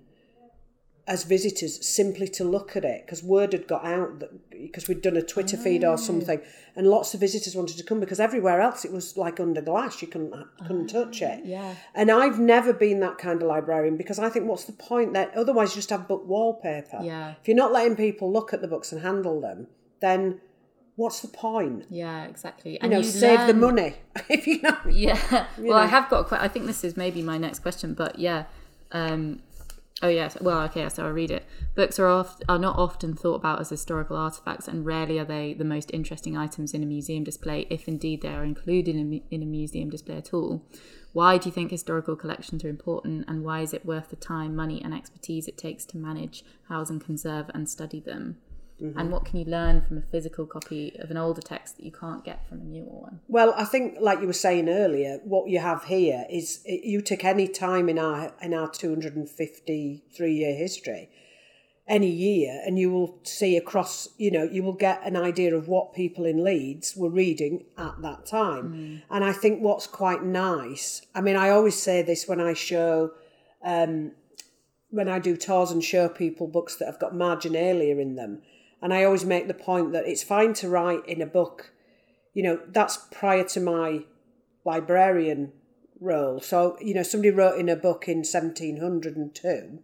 as 1.08 1.22
visitors 1.22 1.86
simply 1.86 2.26
to 2.26 2.42
look 2.42 2.76
at 2.76 2.84
it 2.84 3.06
because 3.06 3.22
word 3.22 3.52
had 3.52 3.68
got 3.68 3.84
out 3.84 4.18
that 4.18 4.30
because 4.50 4.88
we'd 4.88 5.02
done 5.02 5.16
a 5.16 5.22
Twitter 5.22 5.56
feed 5.56 5.84
Oh. 5.84 5.92
or 5.92 5.98
something, 5.98 6.40
and 6.74 6.88
lots 6.88 7.14
of 7.14 7.20
visitors 7.20 7.54
wanted 7.54 7.76
to 7.76 7.84
come 7.84 8.00
because 8.00 8.18
everywhere 8.18 8.60
else 8.60 8.84
it 8.84 8.90
was 8.92 9.16
like 9.16 9.38
under 9.38 9.60
glass, 9.62 10.02
you 10.02 10.08
couldn't 10.08 10.34
couldn't 10.66 10.88
touch 10.88 11.22
it. 11.22 11.40
Ah, 11.44 11.46
yeah. 11.46 11.74
And 11.94 12.10
I've 12.10 12.40
never 12.40 12.72
been 12.72 12.98
that 13.00 13.18
kind 13.18 13.40
of 13.40 13.46
librarian 13.46 13.96
because 13.96 14.18
I 14.18 14.28
think 14.30 14.46
what's 14.48 14.64
the 14.64 14.72
point 14.72 15.12
that 15.12 15.32
otherwise 15.36 15.70
you 15.70 15.76
just 15.76 15.90
have 15.90 16.08
book 16.08 16.26
wallpaper. 16.26 16.98
Yeah. 17.02 17.34
If 17.40 17.46
you're 17.46 17.56
not 17.56 17.72
letting 17.72 17.94
people 17.96 18.32
look 18.32 18.52
at 18.52 18.60
the 18.60 18.68
books 18.68 18.90
and 18.90 19.02
handle 19.02 19.40
them, 19.40 19.68
then 20.00 20.40
what's 20.96 21.20
the 21.20 21.28
point? 21.28 21.84
yeah, 21.88 22.24
exactly. 22.24 22.72
You 22.72 22.78
And 22.80 22.90
know, 22.90 22.98
you 22.98 23.04
save 23.04 23.46
the 23.46 23.54
money 23.54 23.94
if 24.28 24.46
you 24.48 24.60
know. 24.62 24.76
Yeah. 24.90 25.46
Well, 25.58 25.74
I 25.78 25.86
have 25.86 26.08
got. 26.10 26.26
Quite, 26.26 26.40
I 26.40 26.48
think 26.48 26.66
this 26.66 26.82
is 26.82 26.96
maybe 26.96 27.22
my 27.22 27.38
next 27.38 27.60
question, 27.60 27.94
but 27.94 28.18
yeah. 28.18 28.46
Um, 28.90 29.40
oh 30.02 30.08
yes. 30.08 30.36
Well, 30.40 30.60
okay. 30.62 30.88
So 30.88 31.06
I'll 31.06 31.12
read 31.12 31.30
it. 31.30 31.44
Books 31.74 31.98
are 31.98 32.06
oft, 32.06 32.44
are 32.48 32.58
not 32.58 32.78
often 32.78 33.14
thought 33.14 33.36
about 33.36 33.60
as 33.60 33.70
historical 33.70 34.16
artifacts, 34.16 34.68
and 34.68 34.84
rarely 34.84 35.18
are 35.18 35.24
they 35.24 35.54
the 35.54 35.64
most 35.64 35.90
interesting 35.92 36.36
items 36.36 36.74
in 36.74 36.82
a 36.82 36.86
museum 36.86 37.24
display, 37.24 37.66
if 37.70 37.88
indeed 37.88 38.22
they 38.22 38.34
are 38.34 38.44
included 38.44 38.94
in, 38.94 39.12
a 39.12 39.22
in 39.34 39.42
a 39.42 39.46
museum 39.46 39.90
display 39.90 40.16
at 40.16 40.32
all. 40.34 40.62
Why 41.12 41.38
do 41.38 41.48
you 41.48 41.52
think 41.52 41.70
historical 41.70 42.14
collections 42.14 42.62
are 42.64 42.68
important, 42.68 43.24
and 43.26 43.42
why 43.42 43.60
is 43.60 43.72
it 43.72 43.86
worth 43.86 44.10
the 44.10 44.16
time, 44.16 44.54
money, 44.54 44.82
and 44.82 44.92
expertise 44.92 45.48
it 45.48 45.56
takes 45.56 45.84
to 45.86 45.96
manage, 45.96 46.44
house, 46.68 46.90
and 46.90 47.02
conserve 47.02 47.50
and 47.54 47.68
study 47.68 48.00
them? 48.00 48.36
And 48.78 49.10
what 49.10 49.24
can 49.24 49.38
you 49.38 49.46
learn 49.46 49.80
from 49.80 49.96
a 49.96 50.02
physical 50.02 50.44
copy 50.44 50.94
of 50.98 51.10
an 51.10 51.16
older 51.16 51.40
text 51.40 51.76
that 51.76 51.84
you 51.84 51.92
can't 51.92 52.22
get 52.24 52.46
from 52.46 52.60
a 52.60 52.64
newer 52.64 52.84
one? 52.84 53.20
Well, 53.26 53.54
I 53.56 53.64
think, 53.64 53.96
like 54.00 54.20
you 54.20 54.26
were 54.26 54.34
saying 54.34 54.68
earlier, 54.68 55.18
what 55.24 55.48
you 55.48 55.60
have 55.60 55.84
here 55.84 56.26
is 56.30 56.60
you 56.66 57.00
take 57.00 57.24
any 57.24 57.48
time 57.48 57.88
in 57.88 57.98
our 57.98 58.34
in 58.42 58.52
our 58.52 58.68
two 58.68 58.90
hundred 58.90 59.16
and 59.16 59.28
fifty 59.28 60.04
three 60.14 60.34
year 60.34 60.54
history, 60.54 61.08
any 61.88 62.10
year, 62.10 62.60
and 62.66 62.78
you 62.78 62.90
will 62.90 63.18
see 63.22 63.56
across. 63.56 64.10
You 64.18 64.30
know, 64.30 64.42
you 64.42 64.62
will 64.62 64.74
get 64.74 65.00
an 65.06 65.16
idea 65.16 65.56
of 65.56 65.68
what 65.68 65.94
people 65.94 66.26
in 66.26 66.44
Leeds 66.44 66.94
were 66.94 67.08
reading 67.08 67.64
at 67.78 68.02
that 68.02 68.26
time. 68.26 69.02
And 69.10 69.24
I 69.24 69.32
think 69.32 69.62
what's 69.62 69.86
quite 69.86 70.22
nice. 70.22 71.00
I 71.14 71.22
mean, 71.22 71.36
I 71.36 71.48
always 71.48 71.80
say 71.80 72.02
this 72.02 72.28
when 72.28 72.42
I 72.42 72.52
show. 72.52 73.12
Um, 73.64 74.12
when 74.90 75.08
I 75.08 75.18
do 75.18 75.36
tours 75.36 75.72
and 75.72 75.82
show 75.82 76.08
people 76.08 76.46
books 76.46 76.76
that 76.76 76.86
have 76.86 77.00
got 77.00 77.14
marginalia 77.14 77.96
in 77.96 78.14
them, 78.14 78.40
and 78.82 78.92
I 78.94 79.04
always 79.04 79.24
make 79.24 79.48
the 79.48 79.54
point 79.54 79.92
that 79.92 80.06
it's 80.06 80.22
fine 80.22 80.52
to 80.54 80.68
write 80.68 81.06
in 81.08 81.20
a 81.22 81.26
book 81.26 81.72
you 82.34 82.42
know, 82.42 82.60
that's 82.68 82.98
prior 83.10 83.44
to 83.44 83.60
my 83.60 84.00
librarian 84.66 85.52
role. 86.00 86.38
So, 86.40 86.76
you 86.82 86.92
know, 86.92 87.02
somebody 87.02 87.30
wrote 87.30 87.58
in 87.58 87.70
a 87.70 87.76
book 87.76 88.08
in 88.08 88.18
1702. 88.18 89.78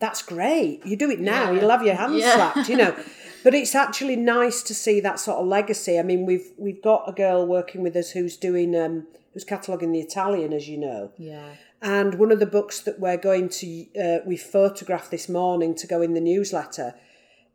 That's 0.00 0.22
great. 0.22 0.84
You 0.84 0.96
do 0.96 1.10
it 1.10 1.20
now, 1.20 1.50
Yeah. 1.52 1.60
you'll 1.60 1.70
have 1.70 1.84
your 1.84 1.94
hands 1.94 2.16
Yeah. 2.16 2.34
slapped, 2.34 2.68
you 2.68 2.76
know. 2.76 2.96
But 3.44 3.54
it's 3.54 3.74
actually 3.74 4.16
nice 4.16 4.62
to 4.62 4.74
see 4.74 5.00
that 5.00 5.20
sort 5.20 5.36
of 5.38 5.46
legacy. 5.46 5.98
I 5.98 6.02
mean, 6.02 6.24
we've 6.24 6.50
we've 6.56 6.80
got 6.82 7.04
a 7.06 7.12
girl 7.12 7.46
working 7.46 7.82
with 7.82 7.94
us 7.94 8.12
who's 8.12 8.38
doing 8.38 8.74
um 8.74 9.06
who's 9.34 9.44
cataloguing 9.44 9.92
the 9.92 10.00
Italian, 10.00 10.54
as 10.54 10.66
you 10.66 10.78
know. 10.78 11.12
Yeah. 11.18 11.50
And 11.82 12.14
one 12.14 12.32
of 12.32 12.40
the 12.40 12.46
books 12.46 12.80
that 12.80 12.98
we're 12.98 13.18
going 13.18 13.50
to, 13.50 13.86
uh, 14.00 14.18
we 14.24 14.38
photographed 14.38 15.10
this 15.10 15.28
morning 15.28 15.74
to 15.74 15.86
go 15.86 16.00
in 16.00 16.14
the 16.14 16.20
newsletter, 16.22 16.94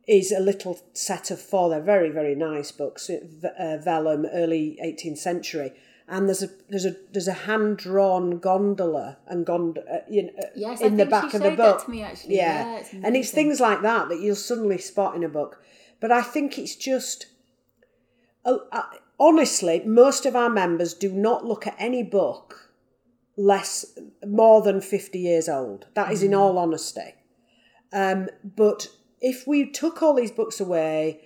is 0.09 0.31
a 0.31 0.39
little 0.39 0.79
set 0.93 1.29
of 1.31 1.39
four. 1.39 1.69
They're 1.69 1.81
very, 1.81 2.09
very 2.09 2.35
nice 2.35 2.71
books, 2.71 3.09
uh, 3.09 3.77
vellum, 3.83 4.25
early 4.33 4.77
18th 4.83 5.19
century. 5.19 5.73
And 6.07 6.27
there's 6.27 6.41
a 6.41 6.49
there's 6.69 6.85
a 6.85 6.95
there's 7.11 7.27
a 7.27 7.33
hand 7.33 7.77
drawn 7.77 8.39
gondola 8.39 9.19
and 9.27 9.45
gond 9.45 9.77
uh, 9.77 9.99
you 10.09 10.23
know, 10.23 10.31
uh, 10.39 10.47
Yes, 10.55 10.81
I 10.81 10.87
in 10.87 10.97
the 10.97 11.03
think 11.05 11.11
back 11.11 11.33
of 11.35 11.43
the 11.43 11.51
book. 11.51 11.85
to 11.85 11.91
me, 11.91 12.01
actually. 12.01 12.37
Yeah, 12.37 12.65
Yeah, 12.65 12.79
it's 12.79 12.93
and 12.93 13.15
it's 13.15 13.29
things 13.31 13.59
like 13.59 13.83
that 13.83 14.09
that 14.09 14.19
you'll 14.19 14.35
suddenly 14.35 14.79
spot 14.79 15.15
in 15.15 15.23
a 15.23 15.29
book. 15.29 15.61
But 15.99 16.11
I 16.11 16.23
think 16.23 16.57
it's 16.57 16.75
just 16.75 17.27
uh, 18.43 18.57
uh, 18.71 18.81
honestly, 19.19 19.83
most 19.85 20.25
of 20.25 20.35
our 20.35 20.49
members 20.49 20.95
do 20.95 21.11
not 21.11 21.45
look 21.45 21.67
at 21.67 21.75
any 21.77 22.01
book 22.01 22.71
less 23.37 23.85
more 24.25 24.61
than 24.63 24.81
50 24.81 25.19
years 25.19 25.47
old. 25.47 25.85
That 25.93 26.11
is 26.11 26.23
in 26.23 26.33
all 26.33 26.57
honesty. 26.57 27.13
Um, 27.93 28.29
but 28.43 28.87
if 29.21 29.47
we 29.47 29.69
took 29.69 30.01
all 30.01 30.13
these 30.13 30.31
books 30.31 30.59
away 30.59 31.21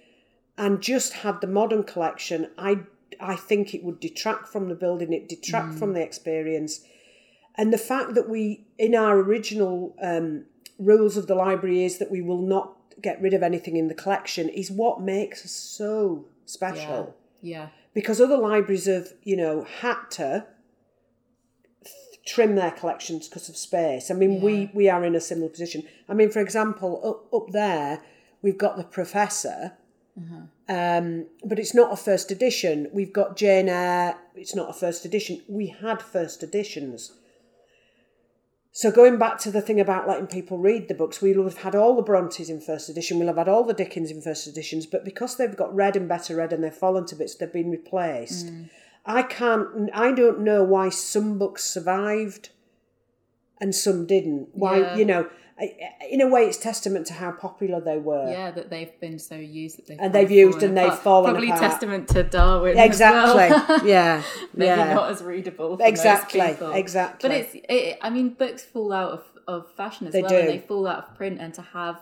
and 0.57 0.81
just 0.81 1.13
had 1.13 1.41
the 1.41 1.47
modern 1.47 1.83
collection, 1.83 2.49
I 2.57 2.79
I 3.19 3.35
think 3.35 3.73
it 3.73 3.83
would 3.83 3.99
detract 3.99 4.47
from 4.47 4.69
the 4.69 4.75
building, 4.75 5.13
it 5.13 5.29
detract 5.29 5.75
from 5.75 5.93
the 5.93 6.01
experience. 6.01 6.81
And 7.55 7.71
the 7.71 7.77
fact 7.77 8.15
that 8.15 8.27
we, 8.27 8.65
in 8.79 8.95
our 8.95 9.19
original 9.19 9.95
um, 10.01 10.45
rules 10.79 11.15
of 11.17 11.27
the 11.27 11.35
library, 11.35 11.83
is 11.83 11.99
that 11.99 12.09
we 12.09 12.21
will 12.21 12.41
not 12.41 12.75
get 13.01 13.21
rid 13.21 13.33
of 13.33 13.43
anything 13.43 13.75
in 13.77 13.87
the 13.87 13.93
collection 13.93 14.49
is 14.49 14.71
what 14.71 15.01
makes 15.01 15.45
us 15.45 15.51
so 15.51 16.25
special 16.45 17.15
Yeah. 17.41 17.67
because 17.93 18.19
other 18.19 18.37
libraries 18.37 18.85
have, 18.85 19.13
you 19.23 19.35
know, 19.35 19.63
had 19.81 19.99
to 20.11 20.45
trim 22.25 22.55
their 22.55 22.71
collections 22.71 23.27
because 23.27 23.49
of 23.49 23.57
space. 23.57 24.09
I 24.09 24.13
mean, 24.13 24.41
we 24.41 24.71
we 24.73 24.89
are 24.89 25.03
in 25.03 25.15
a 25.15 25.21
similar 25.21 25.49
position. 25.49 25.83
I 26.07 26.13
mean, 26.13 26.29
for 26.29 26.39
example, 26.39 27.01
up 27.03 27.33
up 27.33 27.51
there 27.51 28.01
we've 28.41 28.57
got 28.57 28.77
the 28.77 28.83
Professor, 28.83 29.73
um, 30.69 31.25
but 31.43 31.59
it's 31.59 31.73
not 31.73 31.91
a 31.91 31.95
first 31.95 32.31
edition. 32.31 32.89
We've 32.93 33.13
got 33.13 33.35
Jane 33.35 33.69
Eyre. 33.69 34.17
It's 34.35 34.55
not 34.55 34.69
a 34.69 34.73
first 34.73 35.05
edition. 35.05 35.41
We 35.47 35.67
had 35.67 36.01
first 36.01 36.43
editions. 36.43 37.13
So 38.75 38.89
going 38.89 39.19
back 39.19 39.37
to 39.39 39.51
the 39.51 39.61
thing 39.61 39.79
about 39.79 40.07
letting 40.07 40.25
people 40.25 40.57
read 40.57 40.87
the 40.87 40.95
books, 40.95 41.21
we'll 41.21 41.43
have 41.43 41.59
had 41.59 41.75
all 41.75 41.95
the 41.95 42.01
Brontes 42.01 42.49
in 42.49 42.59
first 42.59 42.89
edition, 42.89 43.19
we'll 43.19 43.27
have 43.27 43.37
had 43.37 43.47
all 43.47 43.63
the 43.63 43.71
Dickens 43.71 44.09
in 44.09 44.19
first 44.19 44.47
editions, 44.47 44.87
but 44.87 45.05
because 45.05 45.37
they've 45.37 45.55
got 45.55 45.73
read 45.75 45.95
and 45.95 46.09
better 46.09 46.37
read 46.37 46.51
and 46.51 46.63
they've 46.63 46.73
fallen 46.73 47.05
to 47.05 47.15
bits, 47.15 47.35
they've 47.35 47.53
been 47.53 47.69
replaced. 47.69 48.47
I 49.05 49.23
can't, 49.23 49.89
I 49.93 50.11
don't 50.13 50.39
know 50.41 50.63
why 50.63 50.89
some 50.89 51.37
books 51.37 51.63
survived 51.63 52.49
and 53.59 53.73
some 53.75 54.05
didn't. 54.05 54.49
Why, 54.53 54.79
Yeah. 54.79 54.95
you 54.95 55.05
know, 55.05 55.29
in 56.09 56.19
a 56.19 56.27
way, 56.27 56.45
it's 56.45 56.57
testament 56.57 57.05
to 57.07 57.13
how 57.13 57.31
popular 57.31 57.79
they 57.79 57.97
were. 57.97 58.29
Yeah, 58.29 58.51
that 58.51 58.69
they've 58.69 58.99
been 58.99 59.19
so 59.19 59.35
used 59.35 59.77
that 59.77 59.87
they've 59.87 59.97
And 59.99 60.13
they've 60.13 60.31
used 60.31 60.63
and 60.63 60.75
they've 60.75 60.87
apart. 60.87 60.99
fallen 61.03 61.31
Probably 61.31 61.49
apart. 61.49 61.61
testament 61.71 62.07
to 62.09 62.23
Darwin. 62.23 62.77
Exactly. 62.77 63.49
Well. 63.49 63.85
yeah. 63.85 64.23
Maybe 64.53 64.67
yeah. 64.67 64.93
not 64.93 65.11
as 65.11 65.21
readable. 65.21 65.77
Exactly, 65.79 66.57
exactly. 66.73 67.29
But 67.29 67.37
it's. 67.37 67.51
It, 67.69 67.99
I 68.01 68.09
mean, 68.09 68.29
books 68.29 68.63
fall 68.63 68.91
out 68.91 69.11
of, 69.11 69.23
of 69.47 69.71
fashion 69.75 70.07
as 70.07 70.13
They 70.13 70.21
well, 70.21 70.29
do. 70.31 70.37
and 70.37 70.49
they 70.49 70.59
fall 70.59 70.87
out 70.87 70.97
of 71.09 71.15
print. 71.15 71.39
And 71.39 71.53
to 71.53 71.61
have 71.61 71.99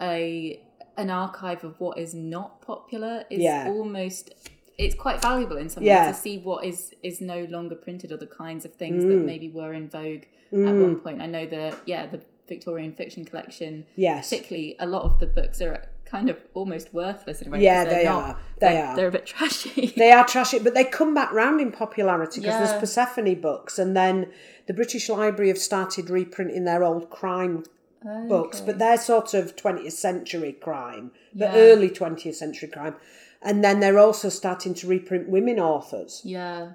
a 0.00 0.60
an 0.96 1.08
archive 1.10 1.62
of 1.62 1.78
what 1.80 1.98
is 1.98 2.14
not 2.14 2.60
popular 2.62 3.24
is 3.30 3.38
Yeah. 3.40 3.68
almost. 3.68 4.34
It's 4.78 4.94
quite 4.94 5.20
valuable 5.20 5.56
in 5.56 5.68
some 5.68 5.82
Yeah. 5.82 6.06
ways 6.06 6.16
to 6.16 6.22
see 6.22 6.38
what 6.38 6.64
is 6.64 6.94
is 7.02 7.20
no 7.20 7.44
longer 7.50 7.74
printed 7.74 8.12
or 8.12 8.16
the 8.16 8.26
kinds 8.28 8.64
of 8.64 8.72
things 8.74 9.04
Mm. 9.04 9.08
that 9.08 9.16
maybe 9.26 9.48
were 9.50 9.72
in 9.72 9.88
vogue 9.88 10.22
at 10.52 10.58
one 10.58 10.96
point. 11.00 11.20
I 11.20 11.26
know 11.26 11.44
the 11.46 11.74
yeah 11.84 12.06
the 12.06 12.20
Victorian 12.48 12.92
fiction 12.92 13.24
collection 13.24 13.84
Yes. 13.96 14.30
particularly 14.30 14.76
a 14.78 14.86
lot 14.86 15.02
of 15.02 15.18
the 15.18 15.26
books 15.26 15.60
are 15.60 15.82
kind 16.06 16.30
of 16.30 16.38
almost 16.54 16.94
worthless 16.94 17.42
in 17.42 17.48
a 17.48 17.50
way. 17.50 17.62
Yeah, 17.62 17.84
they 17.84 18.04
not- 18.04 18.22
are. 18.22 18.38
They 18.60 18.68
they're, 18.68 18.84
are. 18.86 18.96
They're 18.96 19.08
a 19.08 19.12
bit 19.12 19.26
trashy. 19.26 19.88
They 19.96 20.10
are 20.12 20.24
trashy, 20.26 20.58
but 20.58 20.72
they 20.74 20.84
come 20.84 21.12
back 21.12 21.30
round 21.32 21.60
in 21.60 21.70
popularity 21.72 22.40
because 22.40 22.54
Yeah. 22.54 22.66
there's 22.66 22.80
Persephone 22.80 23.34
books, 23.40 23.78
and 23.78 23.94
then 23.94 24.30
the 24.66 24.72
British 24.72 25.10
Library 25.10 25.48
have 25.48 25.58
started 25.58 26.08
reprinting 26.08 26.64
their 26.64 26.82
old 26.82 27.10
crime 27.10 27.64
books, 28.28 28.60
but 28.60 28.78
they're 28.78 28.96
sort 28.96 29.34
of 29.34 29.54
20th 29.56 29.92
century 29.92 30.52
crime, 30.52 31.10
but 31.34 31.52
Yeah. 31.52 31.56
early 31.60 31.90
20th 31.90 32.36
century 32.36 32.68
crime. 32.68 32.94
And 33.42 33.62
then 33.64 33.80
they're 33.80 33.98
also 33.98 34.28
starting 34.28 34.74
to 34.74 34.86
reprint 34.88 35.28
women 35.28 35.58
authors. 35.60 36.22
yeah, 36.24 36.72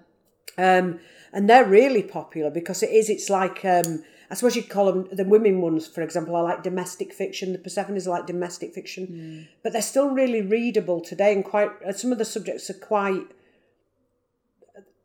Um, 0.58 1.00
and 1.34 1.50
they're 1.50 1.65
really 1.65 2.03
popular 2.03 2.50
because 2.51 2.84
it 2.84 2.91
is, 2.91 3.10
it's 3.10 3.29
like, 3.29 3.65
um, 3.65 4.03
I 4.29 4.36
suppose 4.36 4.55
you'd 4.55 4.70
call 4.70 4.86
them 4.91 5.08
the 5.12 5.25
women 5.25 5.62
ones, 5.62 5.88
for 5.88 6.01
example, 6.01 6.36
are 6.36 6.43
like 6.43 6.63
domestic 6.63 7.13
fiction. 7.13 7.51
The 7.53 7.60
Persephone's 7.60 8.08
like 8.08 8.27
domestic 8.27 8.74
fiction, 8.74 9.48
but 9.63 9.74
they're 9.74 9.82
still 9.82 10.10
really 10.12 10.41
readable 10.41 11.01
today 11.01 11.34
and 11.34 11.43
quite, 11.43 11.72
uh, 11.86 11.91
some 11.93 12.12
of 12.12 12.17
the 12.17 12.25
subjects 12.25 12.70
are 12.70 12.75
quite, 12.75 13.27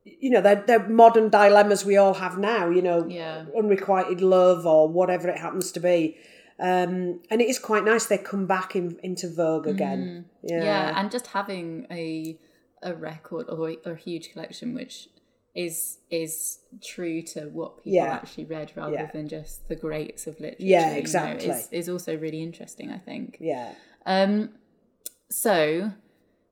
you 0.05 0.31
know, 0.31 0.41
they're, 0.41 0.63
they're 0.67 0.89
modern 0.89 1.29
dilemmas 1.29 1.85
we 1.85 1.97
all 1.97 2.15
have 2.15 2.39
now, 2.39 2.69
you 2.71 2.83
know, 2.83 3.07
Yeah. 3.07 3.45
unrequited 3.57 4.21
love 4.21 4.67
or 4.67 4.89
whatever 4.89 5.29
it 5.29 5.39
happens 5.39 5.73
to 5.73 5.81
be. 5.81 6.17
Um, 6.61 7.21
and 7.31 7.41
it 7.41 7.49
is 7.49 7.59
quite 7.59 7.85
nice 7.85 8.07
they 8.07 8.19
come 8.19 8.47
back 8.47 8.75
in, 8.75 8.99
into 9.03 9.29
vogue 9.33 9.67
again. 9.67 10.27
Yeah. 10.43 10.65
yeah, 10.65 11.01
and 11.01 11.11
just 11.11 11.29
having 11.29 11.87
a 11.91 12.39
a 12.83 12.95
record 12.95 13.47
or, 13.49 13.75
or 13.85 13.93
a 13.93 13.97
huge 13.97 14.33
collection 14.33 14.73
which 14.73 15.09
is 15.55 15.99
is 16.11 16.61
true 16.83 17.23
to 17.23 17.43
what 17.49 17.79
people 17.79 17.93
Yeah. 17.93 18.05
actually 18.15 18.45
read 18.45 18.73
rather 18.77 18.93
Yeah. 18.95 19.11
than 19.11 19.29
just 19.29 19.69
the 19.69 19.75
greats 19.77 20.27
of 20.29 20.39
literature. 20.39 20.65
Yeah, 20.65 20.87
you 20.89 20.93
know, 20.93 20.99
exactly. 20.99 21.49
is, 21.49 21.69
is 21.73 21.89
also 21.89 22.17
really 22.17 22.43
interesting. 22.43 22.91
I 22.93 22.99
think. 22.99 23.39
yeah. 23.41 23.73
Um, 24.07 24.51
so 25.31 25.93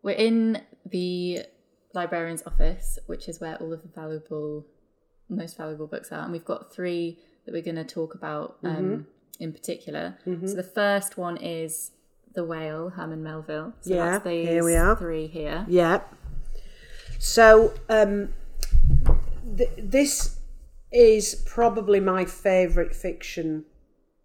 we're 0.03 0.17
in 0.17 0.61
the 0.85 1.43
librarian's 1.95 2.43
office, 2.47 2.99
which 3.07 3.29
is 3.29 3.41
where 3.41 3.57
all 3.57 3.73
of 3.73 3.83
the 3.83 3.89
valuable, 3.89 4.67
most 5.29 5.57
valuable 5.57 5.87
books 5.87 6.13
are, 6.13 6.23
and 6.23 6.33
we've 6.33 6.45
got 6.45 6.73
three 6.73 7.19
that 7.45 7.53
we're 7.53 7.63
going 7.63 7.77
to 7.77 7.85
talk 7.85 8.15
about 8.15 8.59
um, 8.63 8.77
Mm-hmm. 8.77 9.03
In 9.39 9.53
particular. 9.53 10.19
So 10.25 10.55
the 10.55 10.63
first 10.63 11.17
one 11.19 11.37
is 11.37 11.93
the 12.35 12.45
Whale, 12.45 12.91
Herman 12.91 13.23
Melville. 13.23 13.73
So 13.81 13.95
Yeah, 13.95 14.21
here 14.23 14.65
we 14.65 14.75
are. 14.77 14.97
three 14.97 15.27
here. 15.27 15.65
Yeah. 15.69 16.03
So 17.19 17.73
um, 17.89 18.31
th- 19.57 19.71
this 19.79 20.39
is 20.93 21.35
probably 21.47 22.01
my 22.01 22.25
favourite 22.25 22.95
fiction 22.95 23.65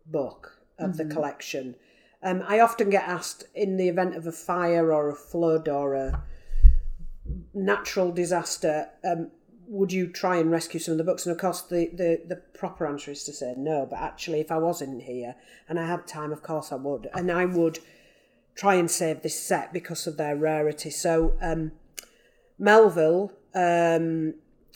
book 0.06 0.60
of 0.78 0.98
the 0.98 1.06
collection. 1.06 1.76
Um, 2.24 2.44
I 2.48 2.60
often 2.60 2.90
get 2.90 3.08
asked 3.08 3.46
in 3.56 3.78
the 3.78 3.88
event 3.88 4.16
of 4.16 4.28
a 4.28 4.32
fire 4.32 4.92
or 4.94 5.10
a 5.10 5.16
flood 5.16 5.68
or 5.68 5.96
a 5.96 6.24
natural 7.54 8.12
disaster, 8.12 8.90
um, 9.04 9.32
would 9.72 9.94
you 9.94 10.06
try 10.06 10.36
and 10.36 10.52
rescue 10.52 10.82
some 10.82 10.92
of 10.92 10.98
the 10.98 11.04
books? 11.06 11.26
And 11.26 11.34
of 11.34 11.40
course, 11.40 11.62
the, 11.62 11.90
the, 11.94 12.22
the 12.28 12.36
proper 12.36 12.86
answer 12.86 13.10
is 13.10 13.24
to 13.24 13.32
say 13.32 13.54
no. 13.58 13.88
But 13.90 14.00
actually, 14.00 14.42
if 14.42 14.52
I 14.52 14.58
was 14.58 14.82
in 14.82 15.00
here 15.00 15.36
and 15.70 15.80
I 15.80 15.88
had 15.88 16.06
time, 16.06 16.34
of 16.34 16.44
course 16.44 16.74
I 16.74 16.76
would. 16.76 17.10
And 17.14 17.32
I 17.32 17.46
would 17.46 17.80
try 18.54 18.76
and 18.76 18.92
save 18.92 19.22
this 19.22 19.42
set 19.42 19.72
because 19.72 20.06
of 20.08 20.18
their 20.18 20.36
rarity. 20.36 20.90
So, 20.90 21.38
um, 21.42 21.72
Melville, 22.60 23.32
um, 23.56 24.34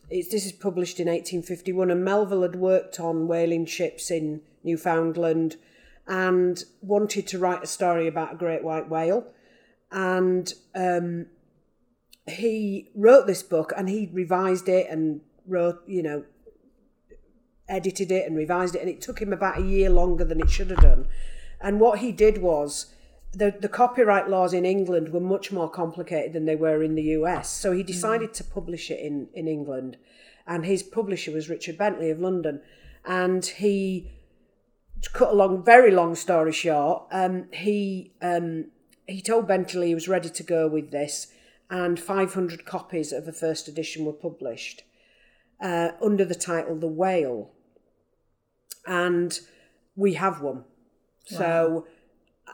it's, 0.10 0.30
this 0.30 0.46
is 0.46 0.54
published 0.54 1.02
in 1.02 1.08
1851, 1.08 1.92
and 1.92 2.06
Melville 2.06 2.44
had 2.44 2.56
worked 2.56 2.98
on 2.98 3.28
whaling 3.28 3.66
ships 3.66 4.10
in 4.10 4.42
Newfoundland 4.64 5.58
and 6.08 6.64
wanted 6.82 7.28
to 7.28 7.38
write 7.40 7.64
a 7.64 7.68
story 7.68 8.08
about 8.08 8.34
a 8.34 8.38
great 8.38 8.64
white 8.64 8.90
whale. 8.90 9.28
And 9.92 10.54
um, 10.74 11.26
he 12.28 12.90
wrote 12.96 13.28
this 13.28 13.44
book 13.44 13.72
and 13.78 13.90
he 13.90 14.10
revised 14.12 14.68
it 14.68 14.88
and 14.90 15.22
wrote, 15.48 15.82
you 15.88 16.02
know, 16.02 16.24
edited 17.68 18.12
it 18.12 18.28
and 18.28 18.38
revised 18.38 18.76
it, 18.76 18.82
and 18.82 18.90
it 18.90 19.02
took 19.02 19.20
him 19.20 19.34
about 19.34 19.60
a 19.60 19.66
year 19.66 19.90
longer 19.90 20.24
than 20.24 20.40
it 20.40 20.50
should 20.50 20.70
have 20.70 20.82
done. 20.82 21.08
And 21.60 21.80
what 21.80 22.00
he 22.00 22.12
did 22.12 22.40
was 22.42 22.94
the, 23.34 23.56
the 23.60 23.70
copyright 23.70 24.30
laws 24.30 24.54
in 24.54 24.66
England 24.66 25.10
were 25.10 25.20
much 25.20 25.52
more 25.52 25.70
complicated 25.70 26.34
than 26.34 26.46
they 26.46 26.56
were 26.56 26.84
in 26.84 26.96
the 26.96 27.04
US. 27.04 27.50
So 27.50 27.72
he 27.72 27.84
decided 27.84 28.34
to 28.36 28.44
publish 28.44 28.90
it 28.90 29.00
in, 29.00 29.28
in 29.34 29.48
England. 29.48 29.98
And 30.48 30.66
his 30.66 30.84
publisher 30.84 31.32
was 31.32 31.50
Richard 31.50 31.78
Bentley 31.78 32.10
of 32.12 32.20
London. 32.20 32.62
And 33.06 33.46
he, 33.46 34.12
to 35.02 35.10
cut 35.10 35.32
a 35.32 35.36
long, 35.36 35.64
very 35.64 35.92
long 35.92 36.16
story 36.16 36.54
short, 36.54 37.08
um, 37.12 37.48
he, 37.52 38.14
um, 38.22 38.68
he 39.08 39.22
told 39.22 39.48
Bentley 39.48 39.88
he 39.88 39.96
was 39.96 40.08
ready 40.08 40.30
to 40.30 40.44
go 40.44 40.68
with 40.68 40.92
this. 40.92 41.28
And 41.70 42.00
500 42.00 42.66
copies 42.66 43.12
of 43.12 43.26
the 43.26 43.34
first 43.34 43.68
edition 43.68 44.06
were 44.06 44.14
published 44.14 44.84
uh, 45.60 45.90
under 46.02 46.24
the 46.24 46.36
title 46.36 46.78
The 46.78 46.88
Whale. 46.88 47.52
And 48.86 49.40
we 49.96 50.14
have 50.14 50.42
one. 50.42 50.66
So 51.26 51.88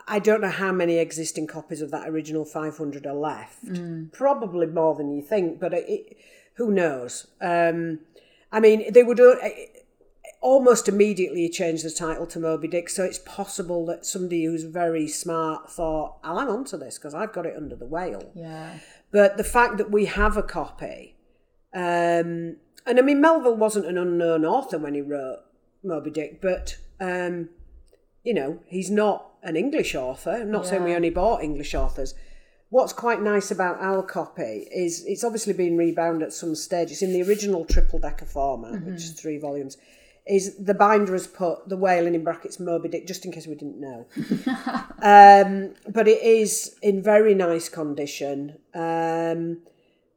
I 0.07 0.19
don't 0.19 0.41
know 0.41 0.49
how 0.49 0.71
many 0.71 0.97
existing 0.97 1.47
copies 1.47 1.81
of 1.81 1.91
that 1.91 2.07
original 2.07 2.45
500 2.45 3.05
are 3.05 3.13
left. 3.13 3.65
Probably 4.13 4.65
more 4.65 4.95
than 4.95 5.11
you 5.11 5.21
think, 5.21 5.59
but 5.59 5.73
it, 5.73 5.85
it, 5.89 6.17
who 6.55 6.71
knows? 6.71 7.27
Um, 7.41 7.99
I 8.51 8.59
mean, 8.59 8.91
they 8.93 9.03
would 9.03 9.19
uh, 9.19 9.35
almost 10.41 10.87
immediately 10.87 11.47
change 11.49 11.83
the 11.83 11.91
title 11.91 12.25
to 12.27 12.39
Moby 12.39 12.67
Dick, 12.67 12.89
so 12.89 13.03
it's 13.03 13.19
possible 13.19 13.85
that 13.85 14.05
somebody 14.05 14.45
who's 14.45 14.63
very 14.63 15.07
smart 15.07 15.69
thought, 15.69 16.17
I'll 16.23 16.39
hang 16.39 16.49
on 16.49 16.65
to 16.65 16.77
this 16.77 16.97
because 16.97 17.13
I've 17.13 17.33
got 17.33 17.45
it 17.45 17.55
under 17.55 17.75
the 17.75 17.85
whale. 17.85 18.31
Yeah. 18.35 18.79
But 19.11 19.37
the 19.37 19.43
fact 19.43 19.77
that 19.77 19.91
we 19.91 20.05
have 20.05 20.37
a 20.37 20.43
copy, 20.43 21.15
um, 21.73 22.57
and 22.85 22.97
I 22.97 23.01
mean, 23.01 23.21
Melville 23.21 23.57
wasn't 23.57 23.85
an 23.85 23.97
unknown 23.97 24.45
author 24.45 24.77
when 24.77 24.93
he 24.93 25.01
wrote 25.01 25.39
Moby 25.83 26.11
Dick, 26.11 26.41
but 26.41 26.77
um, 26.99 27.49
you 28.23 28.33
know, 28.33 28.59
he's 28.67 28.89
not 28.89 29.31
an 29.43 29.55
English 29.55 29.95
author. 29.95 30.31
I'm 30.31 30.51
not 30.51 30.67
saying 30.67 30.83
we 30.83 30.95
only 30.95 31.09
bought 31.09 31.43
English 31.43 31.73
authors. 31.73 32.13
What's 32.69 32.93
quite 32.93 33.21
nice 33.21 33.51
about 33.51 33.81
our 33.81 34.01
copy 34.01 34.67
is 34.73 35.03
it's 35.05 35.25
obviously 35.25 35.53
been 35.53 35.77
rebound 35.77 36.23
at 36.23 36.31
some 36.31 36.55
stage. 36.55 36.91
It's 36.91 37.01
in 37.01 37.11
the 37.11 37.23
original 37.23 37.65
triple 37.65 37.99
decker 37.99 38.25
format, 38.25 38.85
which 38.85 39.03
is 39.03 39.11
three 39.11 39.37
volumes. 39.37 39.77
Is 40.27 40.55
the 40.63 40.75
binder 40.75 41.13
has 41.13 41.25
put 41.25 41.67
the 41.67 41.75
whale 41.75 42.05
in, 42.05 42.13
in 42.13 42.23
brackets 42.23 42.59
Moby 42.59 42.89
Dick, 42.89 43.07
just 43.07 43.25
in 43.25 43.31
case 43.31 43.47
we 43.47 43.55
didn't 43.55 43.79
know. 43.81 44.05
um, 45.01 45.73
but 45.91 46.07
it 46.07 46.21
is 46.21 46.75
in 46.81 47.01
very 47.01 47.33
nice 47.33 47.69
condition. 47.69 48.59
Um, 48.73 49.61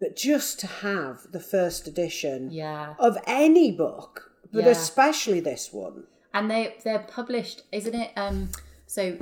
but 0.00 0.14
just 0.16 0.60
to 0.60 0.66
have 0.66 1.20
the 1.32 1.40
first 1.40 1.86
edition 1.88 2.50
Yeah. 2.50 2.94
of 2.98 3.16
any 3.26 3.72
book, 3.72 4.32
but 4.52 4.64
Yeah. 4.64 4.70
especially 4.70 5.40
this 5.40 5.72
one, 5.72 6.04
And 6.34 6.50
they 6.50 6.74
they're 6.84 6.98
published, 7.08 7.62
isn't 7.72 7.94
it? 7.94 8.10
Um, 8.16 8.50
so 8.86 9.16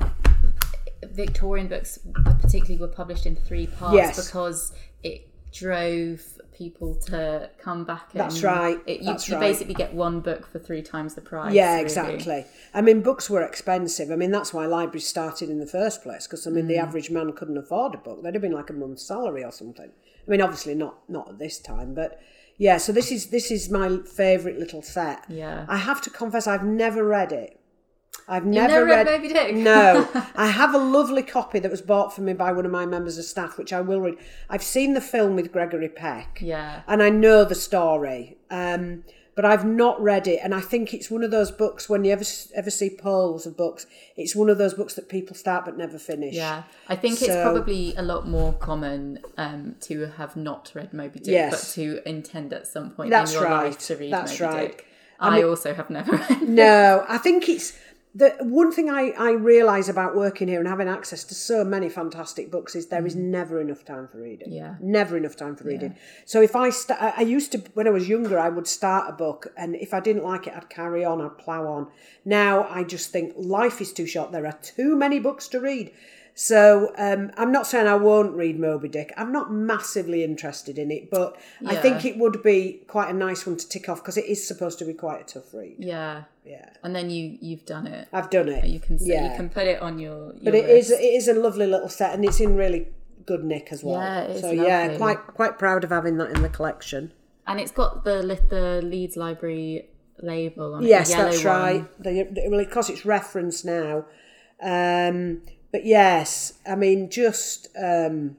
Victorian 1.11 1.67
books 1.67 1.99
particularly 2.41 2.77
were 2.79 2.87
published 2.93 3.25
in 3.25 3.35
three 3.35 3.67
parts 3.67 3.95
Yes. 3.95 4.25
because 4.25 4.73
it 5.03 5.27
drove 5.53 6.21
people 6.53 6.95
to 7.07 7.49
come 7.59 7.83
back. 7.83 8.09
And 8.13 8.21
That's 8.21 8.41
right, 8.43 8.79
It, 8.85 8.99
you, 9.01 9.05
that's 9.05 9.27
you 9.27 9.35
right. 9.35 9.41
basically 9.41 9.73
get 9.73 9.93
one 9.93 10.19
book 10.21 10.47
for 10.51 10.59
three 10.59 10.81
times 10.81 11.15
the 11.15 11.21
price. 11.21 11.53
Yeah, 11.53 11.71
really. 11.73 11.81
exactly. 11.83 12.45
I 12.73 12.81
mean, 12.81 13.01
books 13.01 13.29
were 13.29 13.41
expensive. 13.41 14.11
I 14.11 14.15
mean, 14.15 14.31
that's 14.31 14.53
why 14.53 14.65
libraries 14.65 15.07
started 15.07 15.49
in 15.49 15.59
the 15.59 15.67
first 15.67 16.03
place 16.03 16.27
because 16.27 16.45
I 16.47 16.49
mean, 16.51 16.65
Mm. 16.65 16.69
the 16.69 16.77
average 16.77 17.09
man 17.11 17.33
couldn't 17.33 17.57
afford 17.57 17.95
a 17.95 17.97
book. 17.97 18.23
They'd 18.23 18.33
have 18.35 18.41
been 18.41 18.51
like 18.51 18.69
a 18.69 18.73
month's 18.73 19.03
salary 19.03 19.43
or 19.43 19.51
something. 19.51 19.91
I 20.25 20.31
mean, 20.31 20.41
obviously 20.41 20.75
not 20.75 20.97
not 21.09 21.27
at 21.29 21.39
this 21.39 21.59
time, 21.59 21.93
but 21.93 22.21
yeah. 22.57 22.77
So 22.77 22.91
this 22.93 23.11
is 23.11 23.27
this 23.27 23.51
is 23.51 23.69
my 23.69 23.97
favourite 24.05 24.57
little 24.57 24.81
set. 24.81 25.25
Yeah. 25.29 25.65
I 25.67 25.77
have 25.77 26.01
to 26.01 26.09
confess, 26.09 26.47
I've 26.47 26.63
never 26.63 27.03
read 27.03 27.31
it. 27.31 27.59
I've 28.27 28.45
never 28.45 28.67
never, 28.73 28.85
read 28.85 29.07
read, 29.07 29.21
Moby 29.21 29.33
Dick? 29.33 29.55
No, 29.63 30.07
I 30.35 30.47
have 30.47 30.73
a 30.73 30.77
lovely 30.77 31.23
copy 31.23 31.59
that 31.59 31.69
was 31.71 31.81
bought 31.81 32.13
for 32.15 32.21
me 32.21 32.33
by 32.33 32.51
one 32.51 32.65
of 32.65 32.71
my 32.71 32.85
members 32.85 33.17
of 33.17 33.25
staff, 33.25 33.57
which 33.57 33.73
I 33.73 33.81
will 33.81 34.01
read. 34.01 34.15
I've 34.49 34.63
seen 34.63 34.93
the 34.93 35.01
film 35.01 35.35
with 35.35 35.51
Gregory 35.51 35.89
Peck 35.89 36.39
Yeah. 36.41 36.81
and 36.87 37.03
I 37.03 37.09
know 37.09 37.43
the 37.43 37.55
story, 37.55 38.37
um, 38.49 39.03
but 39.35 39.45
I've 39.45 39.65
not 39.65 39.99
read 40.01 40.27
it. 40.27 40.39
And 40.43 40.53
I 40.53 40.61
think 40.61 40.93
it's 40.93 41.09
one 41.09 41.23
of 41.23 41.31
those 41.31 41.49
books 41.51 41.89
when 41.89 42.05
you 42.05 42.11
ever 42.11 42.23
ever 42.55 42.69
see 42.69 42.89
polls 42.89 43.45
of 43.47 43.57
books, 43.57 43.87
it's 44.15 44.35
one 44.35 44.47
of 44.49 44.57
those 44.59 44.73
books 44.75 44.93
that 44.93 45.09
people 45.09 45.35
start 45.35 45.65
but 45.65 45.75
never 45.75 45.97
finish. 45.97 46.35
Yeah, 46.35 46.63
I 46.87 46.95
think 46.95 47.21
it's 47.21 47.35
probably 47.41 47.95
a 47.95 48.03
lot 48.03 48.27
more 48.27 48.53
common 48.53 49.19
um, 49.37 49.75
to 49.81 50.05
have 50.17 50.35
not 50.35 50.71
read 50.75 50.93
Moby 50.93 51.19
Dick, 51.19 51.27
Yes. 51.33 51.51
but 51.75 51.81
to 51.81 52.07
intend 52.07 52.53
at 52.53 52.67
some 52.67 52.91
point 52.91 53.09
That's 53.09 53.33
in 53.33 53.39
your 53.41 53.49
right. 53.49 53.65
life 53.65 53.79
to 53.87 53.95
read 53.97 54.13
That's 54.13 54.39
Moby 54.39 54.53
right. 54.53 54.71
Dick. 54.77 54.87
I, 55.19 55.41
also 55.43 55.73
have 55.73 55.89
never 55.89 56.11
read. 56.29 56.41
No, 56.49 57.05
I 57.07 57.17
think 57.17 57.47
it's 57.47 57.73
the 58.15 58.35
one 58.41 58.71
thing 58.71 58.89
I, 58.89 59.09
I 59.17 59.31
realise 59.31 59.89
about 59.89 60.15
working 60.15 60.47
here 60.47 60.59
and 60.59 60.67
having 60.67 60.87
access 60.87 61.23
to 61.23 61.33
so 61.33 61.63
many 61.63 61.89
fantastic 61.89 62.51
books 62.51 62.75
is 62.75 62.87
there 62.87 63.05
is 63.05 63.15
never 63.15 63.59
enough 63.59 63.83
time 63.83 64.07
for 64.07 64.19
reading. 64.21 64.49
Mm. 64.49 64.55
Yeah. 64.55 64.75
Never 64.79 65.17
enough 65.17 65.35
time 65.35 65.55
for 65.55 65.63
reading. 65.63 65.95
So 66.25 66.41
if 66.41 66.55
I 66.55 66.69
st- 66.69 67.01
I 67.01 67.13
I 67.17 67.21
used 67.21 67.51
to 67.53 67.57
when 67.73 67.87
I 67.87 67.91
was 67.91 68.07
younger, 68.07 68.37
I 68.37 68.49
would 68.49 68.67
start 68.67 69.09
a 69.09 69.13
book, 69.13 69.47
and 69.57 69.75
if 69.75 69.93
I 69.93 69.99
didn't 69.99 70.23
like 70.23 70.45
it, 70.47 70.53
I'd 70.55 70.69
carry 70.69 71.03
on, 71.03 71.21
I'd 71.21 71.37
plough 71.39 71.65
on. 71.67 71.87
Now 72.23 72.67
I 72.69 72.83
just 72.83 73.11
think 73.11 73.33
life 73.35 73.81
is 73.81 73.91
too 73.91 74.05
short. 74.05 74.31
There 74.31 74.45
are 74.45 74.59
too 74.61 74.95
many 74.95 75.19
books 75.19 75.47
to 75.49 75.59
read. 75.59 75.91
So 76.35 76.93
um, 76.97 77.31
I'm 77.37 77.51
not 77.51 77.67
saying 77.67 77.87
I 77.87 77.95
won't 77.95 78.35
read 78.35 78.59
Moby 78.59 78.89
Dick. 78.89 79.13
I'm 79.17 79.31
not 79.31 79.51
massively 79.51 80.23
interested 80.23 80.79
in 80.79 80.89
it, 80.89 81.11
but 81.11 81.37
I 81.65 81.75
think 81.75 82.05
it 82.05 82.17
would 82.17 82.41
be 82.41 82.81
quite 82.87 83.09
a 83.09 83.13
nice 83.13 83.45
one 83.45 83.57
to 83.57 83.69
tick 83.69 83.87
off 83.87 84.01
because 84.01 84.17
it 84.17 84.25
is 84.25 84.45
supposed 84.45 84.79
to 84.79 84.85
be 84.85 84.93
quite 84.93 85.21
a 85.21 85.23
tough 85.25 85.53
read. 85.53 85.75
Yeah. 85.77 86.23
Yeah, 86.45 86.69
And 86.83 86.93
then 86.93 87.09
you 87.09 87.37
you've 87.39 87.65
done 87.65 87.87
it. 87.87 88.09
I've 88.11 88.29
done 88.29 88.49
it. 88.49 88.65
You 88.65 88.77
can 88.77 88.97
yeah. 88.99 89.31
you 89.31 89.37
can 89.37 89.49
put 89.49 89.65
it 89.65 89.81
on 89.81 89.97
your. 89.97 90.33
but 90.43 90.53
your 90.53 90.55
it 90.55 90.69
is 90.69 90.89
list. 90.89 91.01
it 91.01 91.05
is 91.05 91.27
a 91.29 91.33
lovely 91.35 91.65
little 91.65 91.87
set, 91.87 92.13
and 92.13 92.25
it's 92.25 92.41
in 92.41 92.57
really 92.57 92.89
good 93.25 93.45
nick 93.45 93.69
as 93.71 93.81
well. 93.81 94.01
Yeah, 94.01 94.21
it 94.23 94.31
is 94.31 94.41
so 94.41 94.51
yeah, 94.51 94.97
quite 94.97 95.25
quite 95.25 95.57
proud 95.57 95.85
of 95.85 95.91
having 95.91 96.17
that 96.17 96.31
in 96.31 96.41
the 96.41 96.49
collection. 96.49 97.13
and 97.47 97.61
it's 97.61 97.71
got 97.71 98.03
the 98.03 98.37
the 98.49 98.81
Leeds 98.83 99.15
Library 99.15 99.87
label 100.21 100.75
on 100.75 100.83
it. 100.83 100.87
Yes, 100.87 101.13
that's 101.13 101.45
one. 101.45 101.61
right. 101.61 102.03
The, 102.03 102.47
well, 102.49 102.59
because 102.59 102.89
it's 102.89 103.05
referenced 103.05 103.63
now. 103.63 104.05
Um, 104.61 105.43
but 105.73 105.85
yes, 105.85 106.53
I 106.65 106.75
mean, 106.75 107.09
just 107.09 107.67
um, 107.77 108.37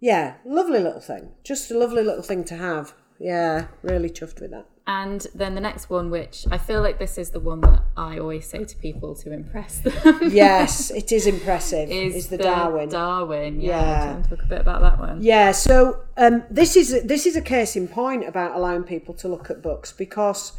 yeah, 0.00 0.34
lovely 0.46 0.78
little 0.78 1.00
thing. 1.00 1.32
Just 1.42 1.70
a 1.72 1.78
lovely 1.78 2.04
little 2.04 2.22
thing 2.22 2.44
to 2.44 2.56
have. 2.56 2.94
Yeah, 3.18 3.66
really 3.82 4.08
chuffed 4.08 4.40
with 4.40 4.52
that. 4.52 4.66
And 4.86 5.26
then 5.34 5.54
the 5.54 5.60
next 5.60 5.90
one, 5.90 6.10
which 6.10 6.44
I 6.50 6.58
feel 6.58 6.80
like 6.80 6.98
this 6.98 7.18
is 7.18 7.30
the 7.30 7.40
one 7.40 7.60
that 7.62 7.82
I 7.96 8.18
always 8.18 8.48
say 8.48 8.64
to 8.64 8.76
people 8.76 9.14
to 9.16 9.32
impress 9.32 9.80
them, 9.80 10.20
Yes, 10.30 10.90
it 11.02 11.12
is 11.12 11.26
impressive. 11.26 11.90
is, 11.90 12.14
is 12.14 12.28
the, 12.28 12.38
Darwin? 12.38 12.88
Darwin, 12.88 13.60
yeah. 13.60 13.70
Yeah. 13.70 14.00
Do 14.00 14.06
you 14.06 14.12
want 14.14 14.24
to 14.24 14.30
talk 14.30 14.44
a 14.44 14.48
bit 14.48 14.60
about 14.60 14.80
that 14.82 14.98
one? 14.98 15.22
Yeah, 15.22 15.52
so 15.52 16.00
um, 16.16 16.44
this 16.50 16.76
is 16.76 17.02
this 17.04 17.26
is 17.26 17.36
a 17.36 17.42
case 17.42 17.74
in 17.76 17.88
point 17.88 18.26
about 18.26 18.56
allowing 18.56 18.84
people 18.84 19.14
to 19.14 19.28
look 19.28 19.50
at 19.50 19.62
books 19.62 19.92
because 19.92 20.52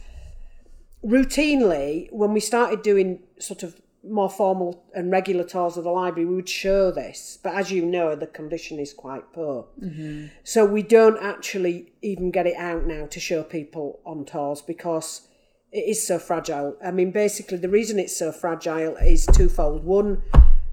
routinely, 1.04 2.08
when 2.12 2.34
we 2.34 2.40
started 2.40 2.82
doing 2.82 3.20
sort 3.40 3.64
of 3.64 3.80
more 4.04 4.30
formal 4.30 4.84
and 4.94 5.12
regular 5.12 5.44
tours 5.44 5.78
of 5.78 5.86
the 5.86 5.90
library, 5.90 6.28
we 6.28 6.36
would 6.36 6.50
show 6.50 6.92
this. 6.92 7.40
But 7.42 7.56
as 7.56 7.72
you 7.72 7.86
know, 7.86 8.16
the 8.16 8.28
condition 8.28 8.80
is 8.80 8.94
quite 8.94 9.32
poor, 9.34 9.68
mm-hmm. 9.82 10.28
so 10.44 10.66
we 10.66 10.84
don't 10.84 11.18
actually 11.22 11.94
even 12.02 12.32
get 12.32 12.48
it 12.48 12.58
out 12.58 12.86
now 12.86 13.06
to 13.06 13.20
show 13.20 13.44
people 13.44 14.00
on 14.06 14.26
tours 14.26 14.62
because 14.62 15.28
it 15.72 15.86
is 15.88 16.06
so 16.06 16.20
fragile. 16.20 16.78
I 16.84 16.92
mean, 16.92 17.12
basically, 17.12 17.58
the 17.58 17.70
reason 17.70 17.98
it's 17.98 18.16
so 18.16 18.32
fragile 18.32 18.96
is 18.98 19.26
twofold. 19.26 19.84
One, 19.84 20.22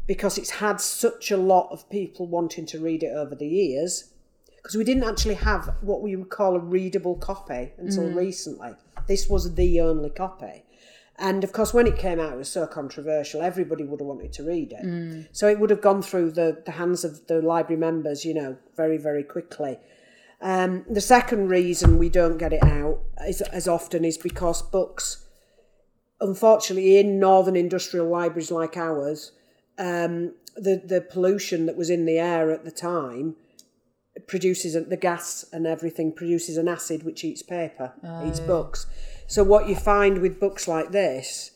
because 0.07 0.37
it's 0.37 0.51
had 0.51 0.81
such 0.81 1.31
a 1.31 1.37
lot 1.37 1.69
of 1.71 1.89
people 1.89 2.27
wanting 2.27 2.67
to 2.67 2.81
read 2.81 3.03
it 3.03 3.15
over 3.15 3.35
the 3.35 3.49
years, 3.49 4.13
because 4.57 4.77
we 4.77 4.85
didn't 4.85 5.05
actually 5.05 5.37
have 5.37 5.75
what 5.81 6.03
we 6.03 6.17
would 6.17 6.29
call 6.29 6.57
a 6.57 6.59
readable 6.59 7.17
copy 7.17 7.73
until 7.79 8.05
mm. 8.05 8.15
recently. 8.15 8.73
This 9.07 9.29
was 9.29 9.55
the 9.55 9.81
only 9.81 10.11
copy. 10.11 10.65
And 11.21 11.45
of 11.45 11.53
course, 11.53 11.75
when 11.75 11.87
it 11.87 11.99
came 11.99 12.19
out, 12.19 12.33
it 12.33 12.39
was 12.39 12.51
so 12.51 12.67
controversial. 12.67 13.43
Everybody 13.43 13.85
would 13.85 14.01
have 14.01 14.07
wanted 14.07 14.33
to 14.33 14.43
read 14.43 14.73
it. 14.73 15.27
So 15.33 15.49
it 15.49 15.61
would 15.61 15.69
have 15.71 15.83
gone 15.83 16.01
through 16.03 16.31
the, 16.33 16.63
the 16.65 16.73
hands 16.73 17.05
of 17.05 17.27
the 17.27 17.43
library 17.43 17.79
members, 17.79 18.25
you 18.25 18.33
know, 18.33 18.57
very, 18.75 18.97
very 18.97 19.23
quickly. 19.23 19.79
Um, 20.41 20.87
the 20.89 21.03
second 21.03 21.49
reason 21.49 21.99
we 21.99 22.09
don't 22.09 22.39
get 22.39 22.55
it 22.55 22.63
out 22.65 23.01
is, 23.29 23.43
as 23.43 23.69
often 23.69 24.05
is 24.05 24.17
because 24.17 24.63
books, 24.63 25.27
unfortunately, 26.21 26.97
in 26.97 27.21
northern 27.21 27.57
industrial 27.57 28.09
libraries 28.09 28.51
like 28.51 28.79
ours, 28.79 29.33
um, 29.79 30.35
the 30.57 30.83
the 30.85 31.01
pollution 31.01 31.67
that 31.67 31.77
was 31.77 31.91
in 31.91 32.07
the 32.07 32.19
air 32.19 32.51
at 32.51 32.65
the 32.65 32.71
time 32.71 33.37
produces 34.27 34.73
the 34.89 34.97
gas 34.97 35.45
and 35.53 35.67
everything 35.67 36.13
produces 36.13 36.57
an 36.57 36.69
acid 36.69 37.03
which 37.05 37.23
eats 37.25 37.43
paper, 37.43 37.93
eats 38.27 38.41
books. 38.41 38.87
So 39.31 39.45
what 39.45 39.69
you 39.69 39.77
find 39.77 40.21
with 40.21 40.41
books 40.41 40.67
like 40.67 40.91
this 40.91 41.53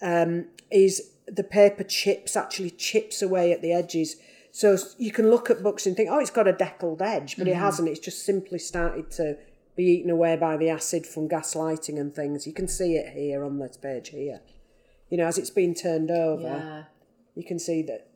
um, 0.00 0.46
is 0.70 1.14
the 1.26 1.42
paper 1.42 1.82
chips 1.82 2.36
actually 2.36 2.70
chips 2.70 3.20
away 3.20 3.50
at 3.50 3.60
the 3.60 3.72
edges. 3.72 4.14
So 4.52 4.76
you 4.98 5.10
can 5.10 5.28
look 5.28 5.50
at 5.50 5.60
books 5.60 5.84
and 5.84 5.96
think, 5.96 6.10
oh, 6.12 6.20
it's 6.20 6.30
got 6.30 6.46
a 6.46 6.52
deckled 6.52 7.02
edge, 7.02 7.36
but 7.36 7.48
it 7.48 7.56
hasn't. 7.56 7.88
It's 7.88 7.98
just 7.98 8.24
simply 8.24 8.60
started 8.60 9.10
to 9.12 9.36
be 9.76 9.82
eaten 9.82 10.10
away 10.10 10.36
by 10.36 10.56
the 10.56 10.70
acid 10.70 11.08
from 11.08 11.26
gas 11.26 11.56
lighting 11.56 11.98
and 11.98 12.14
things. 12.14 12.46
You 12.46 12.52
can 12.52 12.68
see 12.68 12.94
it 12.94 13.12
here 13.12 13.42
on 13.44 13.58
this 13.58 13.76
page 13.76 14.10
here. 14.10 14.40
You 15.10 15.18
know, 15.18 15.26
as 15.26 15.38
it's 15.38 15.50
been 15.50 15.74
turned 15.74 16.12
over 16.12 16.42
Yeah. 16.42 16.84
you 17.34 17.42
can 17.42 17.58
see 17.58 17.82
that 17.82 18.07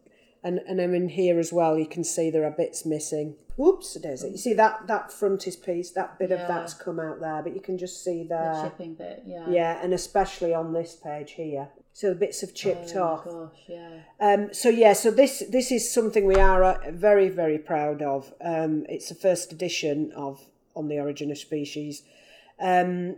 and 0.44 0.58
and 0.66 0.80
I'm 0.80 0.94
in 0.94 1.08
here 1.08 1.38
as 1.38 1.52
well 1.52 1.78
you 1.78 1.86
can 1.86 2.04
see 2.04 2.30
there 2.30 2.44
are 2.44 2.50
bits 2.50 2.84
missing 2.84 3.36
whoops 3.56 3.94
there's 4.02 4.22
it 4.24 4.32
you 4.32 4.38
see 4.38 4.54
that 4.54 4.86
that 4.86 5.12
frontispiece 5.12 5.90
that 5.92 6.18
bit 6.18 6.30
Yeah. 6.30 6.36
of 6.42 6.48
that's 6.48 6.74
come 6.74 6.98
out 6.98 7.20
there 7.20 7.42
but 7.42 7.54
you 7.54 7.60
can 7.60 7.76
just 7.78 8.02
see 8.02 8.22
The 8.22 8.28
there 8.30 8.60
chipping 8.64 8.94
bit, 8.94 9.22
yeah. 9.26 9.46
yeah 9.48 9.80
and 9.82 9.92
especially 9.92 10.54
on 10.54 10.72
this 10.72 10.96
page 10.96 11.32
here 11.32 11.68
so 11.92 12.08
the 12.08 12.14
bits 12.14 12.40
have 12.40 12.54
chipped 12.54 12.92
Oh 12.96 13.02
off 13.02 13.24
gosh, 13.24 13.58
yeah. 13.68 13.98
um, 14.20 14.54
so 14.54 14.70
yeah, 14.70 14.94
so 14.94 15.10
this 15.10 15.42
this 15.50 15.70
is 15.70 15.92
something 15.92 16.24
we 16.24 16.36
are 16.36 16.64
uh, 16.64 16.78
very 16.90 17.28
very 17.28 17.58
proud 17.58 18.00
of. 18.00 18.32
Um, 18.40 18.86
it's 18.88 19.10
the 19.10 19.14
first 19.14 19.52
edition 19.52 20.10
of 20.16 20.40
On 20.74 20.88
the 20.88 20.98
Origin 20.98 21.30
of 21.30 21.36
Species. 21.36 22.02
Um, 22.58 23.16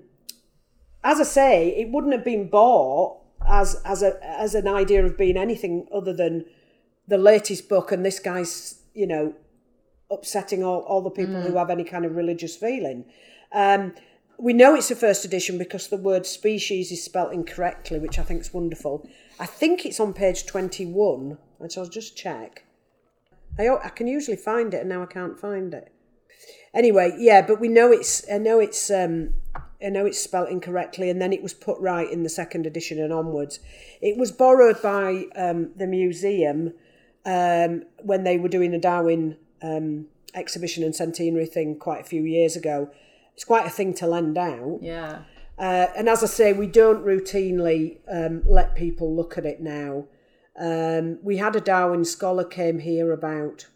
as 1.04 1.20
I 1.20 1.22
say, 1.22 1.68
it 1.68 1.90
wouldn't 1.90 2.14
have 2.14 2.24
been 2.24 2.48
bought 2.48 3.20
as 3.46 3.80
as 3.84 4.02
a 4.02 4.18
as 4.24 4.56
an 4.56 4.66
idea 4.66 5.04
of 5.04 5.16
being 5.16 5.36
anything 5.36 5.86
other 5.94 6.12
than 6.12 6.44
the 7.06 7.18
latest 7.18 7.68
book, 7.68 7.92
and 7.92 8.04
this 8.04 8.18
guy's 8.18 8.82
you 8.94 9.06
know 9.06 9.34
upsetting 10.10 10.62
all, 10.62 10.80
all 10.80 11.00
the 11.00 11.10
people 11.10 11.40
who 11.40 11.56
have 11.56 11.70
any 11.70 11.84
kind 11.84 12.04
of 12.04 12.14
religious 12.16 12.56
feeling. 12.56 13.04
Um, 13.52 13.94
we 14.38 14.52
know 14.52 14.74
it's 14.74 14.90
a 14.90 14.96
first 14.96 15.24
edition 15.24 15.58
because 15.58 15.88
the 15.88 15.96
word 15.96 16.26
species 16.26 16.90
is 16.90 17.02
spelt 17.02 17.32
incorrectly, 17.32 17.98
which 17.98 18.18
I 18.18 18.22
think 18.22 18.40
is 18.40 18.52
wonderful. 18.52 19.08
I 19.38 19.46
think 19.46 19.84
it's 19.84 20.00
on 20.00 20.12
page 20.12 20.46
21, 20.46 21.38
which 21.58 21.78
I'll 21.78 21.86
just 21.86 22.16
check. 22.16 22.64
I, 23.58 23.68
I 23.68 23.88
can 23.90 24.06
usually 24.06 24.36
find 24.36 24.74
it, 24.74 24.80
and 24.80 24.88
now 24.88 25.02
I 25.02 25.06
can't 25.06 25.38
find 25.38 25.72
it. 25.72 25.92
Anyway, 26.74 27.14
yeah, 27.18 27.40
but 27.46 27.60
we 27.60 27.68
know 27.68 27.92
it's. 27.92 28.28
I 28.30 28.38
know 28.38 28.58
it's. 28.58 28.90
Um, 28.90 29.34
I 29.54 29.90
know 29.90 30.06
it's 30.06 30.18
spelt 30.18 30.48
incorrectly, 30.48 31.10
and 31.10 31.22
then 31.22 31.32
it 31.32 31.42
was 31.42 31.54
put 31.54 31.78
right 31.78 32.10
in 32.10 32.22
the 32.24 32.28
second 32.28 32.66
edition 32.66 32.98
and 32.98 33.12
onwards. 33.12 33.60
It 34.00 34.16
was 34.16 34.32
borrowed 34.32 34.82
by 34.82 35.26
um, 35.36 35.70
the 35.76 35.86
museum 35.86 36.72
um, 37.24 37.84
when 38.02 38.24
they 38.24 38.38
were 38.38 38.48
doing 38.48 38.74
a 38.74 38.78
Darwin 38.78 39.36
um, 39.62 40.06
exhibition 40.34 40.82
and 40.84 40.94
centenary 40.94 41.46
thing 41.46 41.78
quite 41.78 42.00
a 42.00 42.04
few 42.04 42.22
years 42.24 42.56
ago. 42.56 42.90
It's 43.34 43.44
quite 43.44 43.66
a 43.66 43.70
thing 43.70 43.94
to 43.94 44.06
lend 44.06 44.38
out. 44.38 44.78
Yeah. 44.82 45.22
Uh, 45.58 45.86
and 45.96 46.08
as 46.08 46.22
I 46.22 46.26
say, 46.26 46.52
we 46.52 46.66
don't 46.66 47.04
routinely 47.04 47.98
um, 48.10 48.42
let 48.46 48.74
people 48.74 49.14
look 49.14 49.38
at 49.38 49.46
it 49.46 49.60
now. 49.60 50.06
Um, 50.58 51.18
we 51.22 51.36
had 51.38 51.56
a 51.56 51.60
Darwin 51.60 52.04
scholar 52.04 52.44
came 52.44 52.80
here 52.80 53.12
about, 53.12 53.66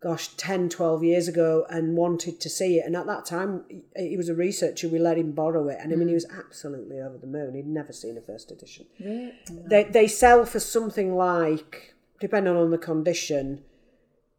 gosh, 0.00 0.28
10, 0.36 0.68
12 0.68 1.02
years 1.02 1.28
ago 1.28 1.66
and 1.70 1.96
wanted 1.96 2.40
to 2.40 2.48
see 2.48 2.78
it. 2.78 2.86
And 2.86 2.96
at 2.96 3.06
that 3.06 3.24
time, 3.24 3.64
he- 3.96 4.16
was 4.16 4.28
a 4.28 4.34
researcher. 4.34 4.88
We 4.88 4.98
let 4.98 5.18
him 5.18 5.32
borrow 5.32 5.68
it. 5.68 5.78
And 5.80 5.92
I 5.92 5.96
mean, 5.96 6.08
he 6.08 6.14
was 6.14 6.26
absolutely 6.36 7.00
over 7.00 7.18
the 7.18 7.26
moon. 7.26 7.54
He'd 7.54 7.66
never 7.66 7.92
seen 7.92 8.16
a 8.16 8.20
first 8.20 8.50
edition. 8.50 8.86
Really? 9.00 9.32
They, 9.68 9.84
they 9.84 10.06
sell 10.06 10.44
for 10.44 10.60
something 10.60 11.16
like, 11.16 11.93
depending 12.20 12.56
on 12.56 12.70
the 12.70 12.78
condition, 12.78 13.62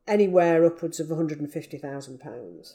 anywhere 0.08 0.66
upwards 0.66 1.00
of 1.00 1.08
£150,000. 1.08 2.74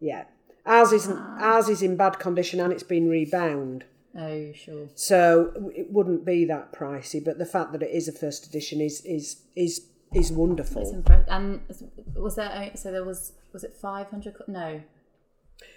Yeah. 0.00 0.24
Ours 0.66 0.92
isn't. 0.92 1.16
Ah. 1.18 1.54
Ours 1.54 1.68
is 1.68 1.82
in 1.82 1.96
bad 1.96 2.18
condition 2.18 2.60
and 2.60 2.72
it's 2.72 2.82
been 2.82 3.08
rebound, 3.08 3.84
Oh, 4.16 4.52
sure. 4.52 4.88
so 4.94 5.70
it 5.74 5.90
wouldn't 5.90 6.24
be 6.24 6.44
that 6.44 6.72
pricey. 6.72 7.24
But 7.24 7.38
the 7.38 7.46
fact 7.46 7.72
that 7.72 7.82
it 7.82 7.90
is 7.90 8.08
a 8.08 8.12
first 8.12 8.46
edition 8.46 8.80
is 8.80 9.00
is 9.04 9.42
is 9.56 9.86
is 10.12 10.28
It's 10.28 10.30
wonderful. 10.32 10.90
impressive. 10.92 11.26
And 11.28 11.60
was 12.14 12.34
there, 12.36 12.50
o- 12.72 12.76
so 12.76 12.90
there 12.90 13.04
was, 13.04 13.32
was 13.52 13.62
it 13.64 13.74
500? 13.74 14.34
co- 14.34 14.44
No. 14.48 14.82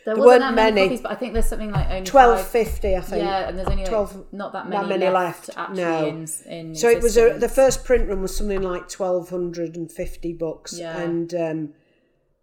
There, 0.05 0.15
wasn't 0.15 0.27
weren't 0.27 0.41
that 0.41 0.53
many, 0.55 0.75
many. 0.75 0.87
copies, 0.87 1.01
but 1.01 1.11
I 1.11 1.15
think 1.15 1.33
there's 1.33 1.47
something 1.47 1.71
like 1.71 1.89
only 1.89 2.05
Twelve 2.05 2.45
fifty, 2.45 2.95
I 2.95 3.01
think. 3.01 3.23
Yeah, 3.23 3.47
and 3.47 3.57
there's 3.57 3.67
only 3.69 3.83
like 3.83 3.89
12 3.89 4.33
not 4.33 4.51
that 4.53 4.67
many, 4.67 4.87
many 4.87 5.07
left, 5.09 5.55
left, 5.55 5.71
no. 5.71 6.05
in, 6.07 6.27
in 6.47 6.75
So 6.75 6.89
it 6.89 7.01
was 7.01 7.17
a, 7.17 7.37
the 7.39 7.47
first 7.47 7.85
print 7.85 8.09
run 8.09 8.21
was 8.21 8.35
something 8.35 8.61
like 8.61 8.89
twelve 8.89 9.29
hundred 9.29 9.75
and 9.77 9.89
fifty 9.91 10.33
books, 10.33 10.77
Yeah. 10.77 10.97
and 10.99 11.33
um, 11.33 11.73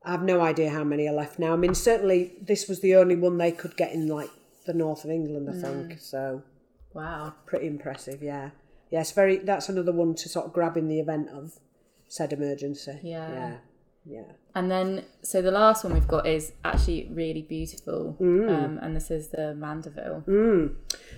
I 0.04 0.12
have 0.12 0.22
no 0.22 0.40
idea 0.40 0.70
how 0.70 0.84
many 0.84 1.06
are 1.06 1.12
left 1.14 1.38
now. 1.38 1.52
I 1.52 1.56
mean, 1.56 1.74
certainly 1.74 2.32
this 2.40 2.66
was 2.66 2.80
the 2.80 2.96
only 2.96 3.16
one 3.16 3.36
they 3.36 3.52
could 3.52 3.76
get 3.76 3.92
in 3.92 4.06
like 4.08 4.30
the 4.66 4.72
north 4.72 5.04
of 5.04 5.10
England, 5.10 5.48
I 5.50 5.52
Mm. 5.52 5.60
think. 5.88 6.00
So 6.00 6.42
Wow. 6.94 7.34
pretty 7.44 7.66
impressive, 7.66 8.22
yeah. 8.22 8.50
Yes, 8.90 9.12
very. 9.12 9.36
That's 9.36 9.68
another 9.68 9.92
one 9.92 10.14
to 10.14 10.28
sort 10.30 10.46
of 10.46 10.52
grab 10.54 10.76
in 10.78 10.88
the 10.88 10.98
event 10.98 11.28
of 11.28 11.58
said 12.08 12.32
emergency. 12.32 12.98
Yeah. 13.02 13.30
yeah, 13.30 13.56
yeah. 14.04 14.22
And 14.54 14.70
then, 14.70 15.04
so 15.22 15.40
the 15.42 15.50
last 15.52 15.84
one 15.84 15.94
we've 15.94 16.08
got 16.08 16.26
is 16.26 16.52
actually 16.64 17.08
really 17.12 17.42
beautiful. 17.42 18.16
Um, 18.20 18.78
and 18.82 18.96
this 18.96 19.10
is 19.10 19.28
the 19.28 19.54
Mandeville. 19.54 20.24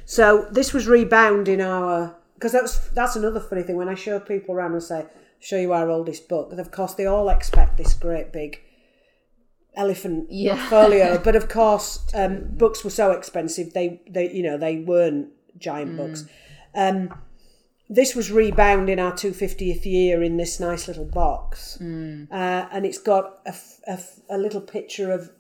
So 0.05 0.47
this 0.51 0.73
was 0.75 0.87
rebound 0.87 1.49
in 1.49 1.61
our 1.61 2.15
because 2.35 2.53
that's 2.53 2.89
that's 2.91 3.17
another 3.17 3.41
funny 3.41 3.63
thing 3.63 3.77
when 3.77 3.89
I 3.89 3.95
show 3.95 4.19
people 4.21 4.55
around 4.55 4.73
and 4.73 4.83
say 4.83 5.07
show 5.41 5.57
you 5.57 5.73
our 5.73 5.89
oldest 5.89 6.29
book. 6.29 6.53
Of 6.53 6.71
course 6.71 6.95
they 6.95 7.07
all 7.07 7.29
expect 7.31 7.77
this 7.79 7.95
great 7.95 8.33
big 8.33 8.61
elephant 9.75 10.27
Yeah. 10.31 10.69
folio, 10.69 11.19
but 11.25 11.37
of 11.37 11.49
course 11.49 12.05
um, 12.15 12.49
books 12.51 12.85
were 12.85 12.91
so 12.91 13.13
expensive 13.13 13.73
they 13.73 14.03
they 14.11 14.31
you 14.31 14.43
know 14.43 14.59
they 14.59 14.77
weren't 14.79 15.29
giant 15.59 15.97
books. 15.97 16.27
Um, 16.75 17.15
this 17.93 18.15
was 18.15 18.33
rebound 18.33 18.89
in 18.89 18.99
our 18.99 19.13
250th 19.13 19.85
year 19.85 20.23
in 20.23 20.39
this 20.39 20.59
nice 20.59 20.89
little 20.89 21.05
box. 21.05 21.77
Mm. 21.81 22.27
Uh, 22.33 22.67
and 22.73 22.87
it's 22.87 22.99
got 22.99 23.41
a 23.47 23.55
a 24.31 24.39
little 24.39 24.61
picture 24.61 25.13
of 25.13 25.31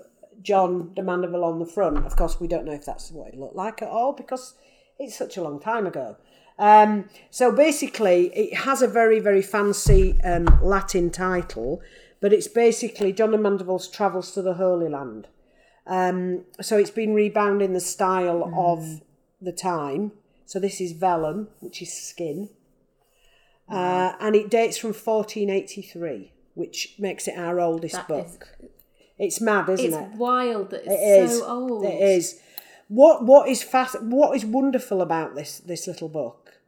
John 0.42 0.92
de 0.94 1.02
Mandeville 1.02 1.44
on 1.44 1.58
the 1.60 1.66
front. 1.66 2.04
Of 2.04 2.14
course, 2.16 2.38
we 2.38 2.48
don't 2.48 2.66
know 2.66 2.72
if 2.72 2.84
that's 2.84 3.10
what 3.10 3.28
it 3.28 3.38
looked 3.38 3.56
like 3.56 3.80
at 3.80 3.88
all 3.88 4.12
because 4.12 4.54
it's 4.98 5.16
such 5.16 5.36
a 5.36 5.42
long 5.42 5.60
time 5.60 5.86
ago. 5.86 6.16
Um, 6.58 7.08
so 7.30 7.50
basically, 7.50 8.26
it 8.34 8.54
has 8.54 8.82
a 8.82 8.88
very, 8.88 9.18
very 9.18 9.42
fancy 9.42 10.20
um, 10.22 10.46
Latin 10.62 11.10
title, 11.10 11.80
but 12.20 12.32
it's 12.32 12.48
basically 12.48 13.14
John 13.14 13.30
de 13.30 13.38
Mandeville's 13.38 13.88
Travels 13.88 14.32
to 14.32 14.42
the 14.42 14.54
Holy 14.54 14.90
Land. 14.90 15.28
Um, 15.86 16.44
so 16.60 16.76
it's 16.76 16.90
been 16.90 17.14
rebound 17.14 17.62
in 17.62 17.72
the 17.72 17.80
style 17.80 18.52
of 18.54 19.00
the 19.40 19.52
time. 19.52 20.12
So 20.52 20.60
this 20.60 20.82
is 20.82 20.92
vellum, 20.92 21.48
which 21.60 21.80
is 21.80 21.90
skin. 21.90 22.50
Uh, 23.70 24.12
and 24.20 24.36
it 24.36 24.50
dates 24.50 24.76
from 24.76 24.88
1483, 24.92 26.30
which 26.52 26.94
makes 26.98 27.26
it 27.26 27.38
our 27.38 27.58
oldest 27.58 27.94
That 27.94 28.06
book. 28.08 28.26
is- 28.60 28.68
It's 29.18 29.40
mad, 29.40 29.70
isn't 29.70 29.86
it? 29.86 29.88
it's 29.88 30.12
it? 30.14 30.18
wild 30.18 30.68
that 30.70 30.82
it's 30.84 30.92
It 30.92 31.22
is. 31.24 31.38
so 31.38 31.46
old. 31.46 31.84
It 31.86 32.02
is. 32.02 32.38
What 32.88 33.24
what 33.24 33.48
is 33.48 33.62
fast 33.62 34.02
what 34.02 34.36
is 34.36 34.44
wonderful 34.44 35.00
about 35.00 35.34
this 35.34 35.58
this 35.58 35.86
little 35.86 36.10
book 36.10 36.60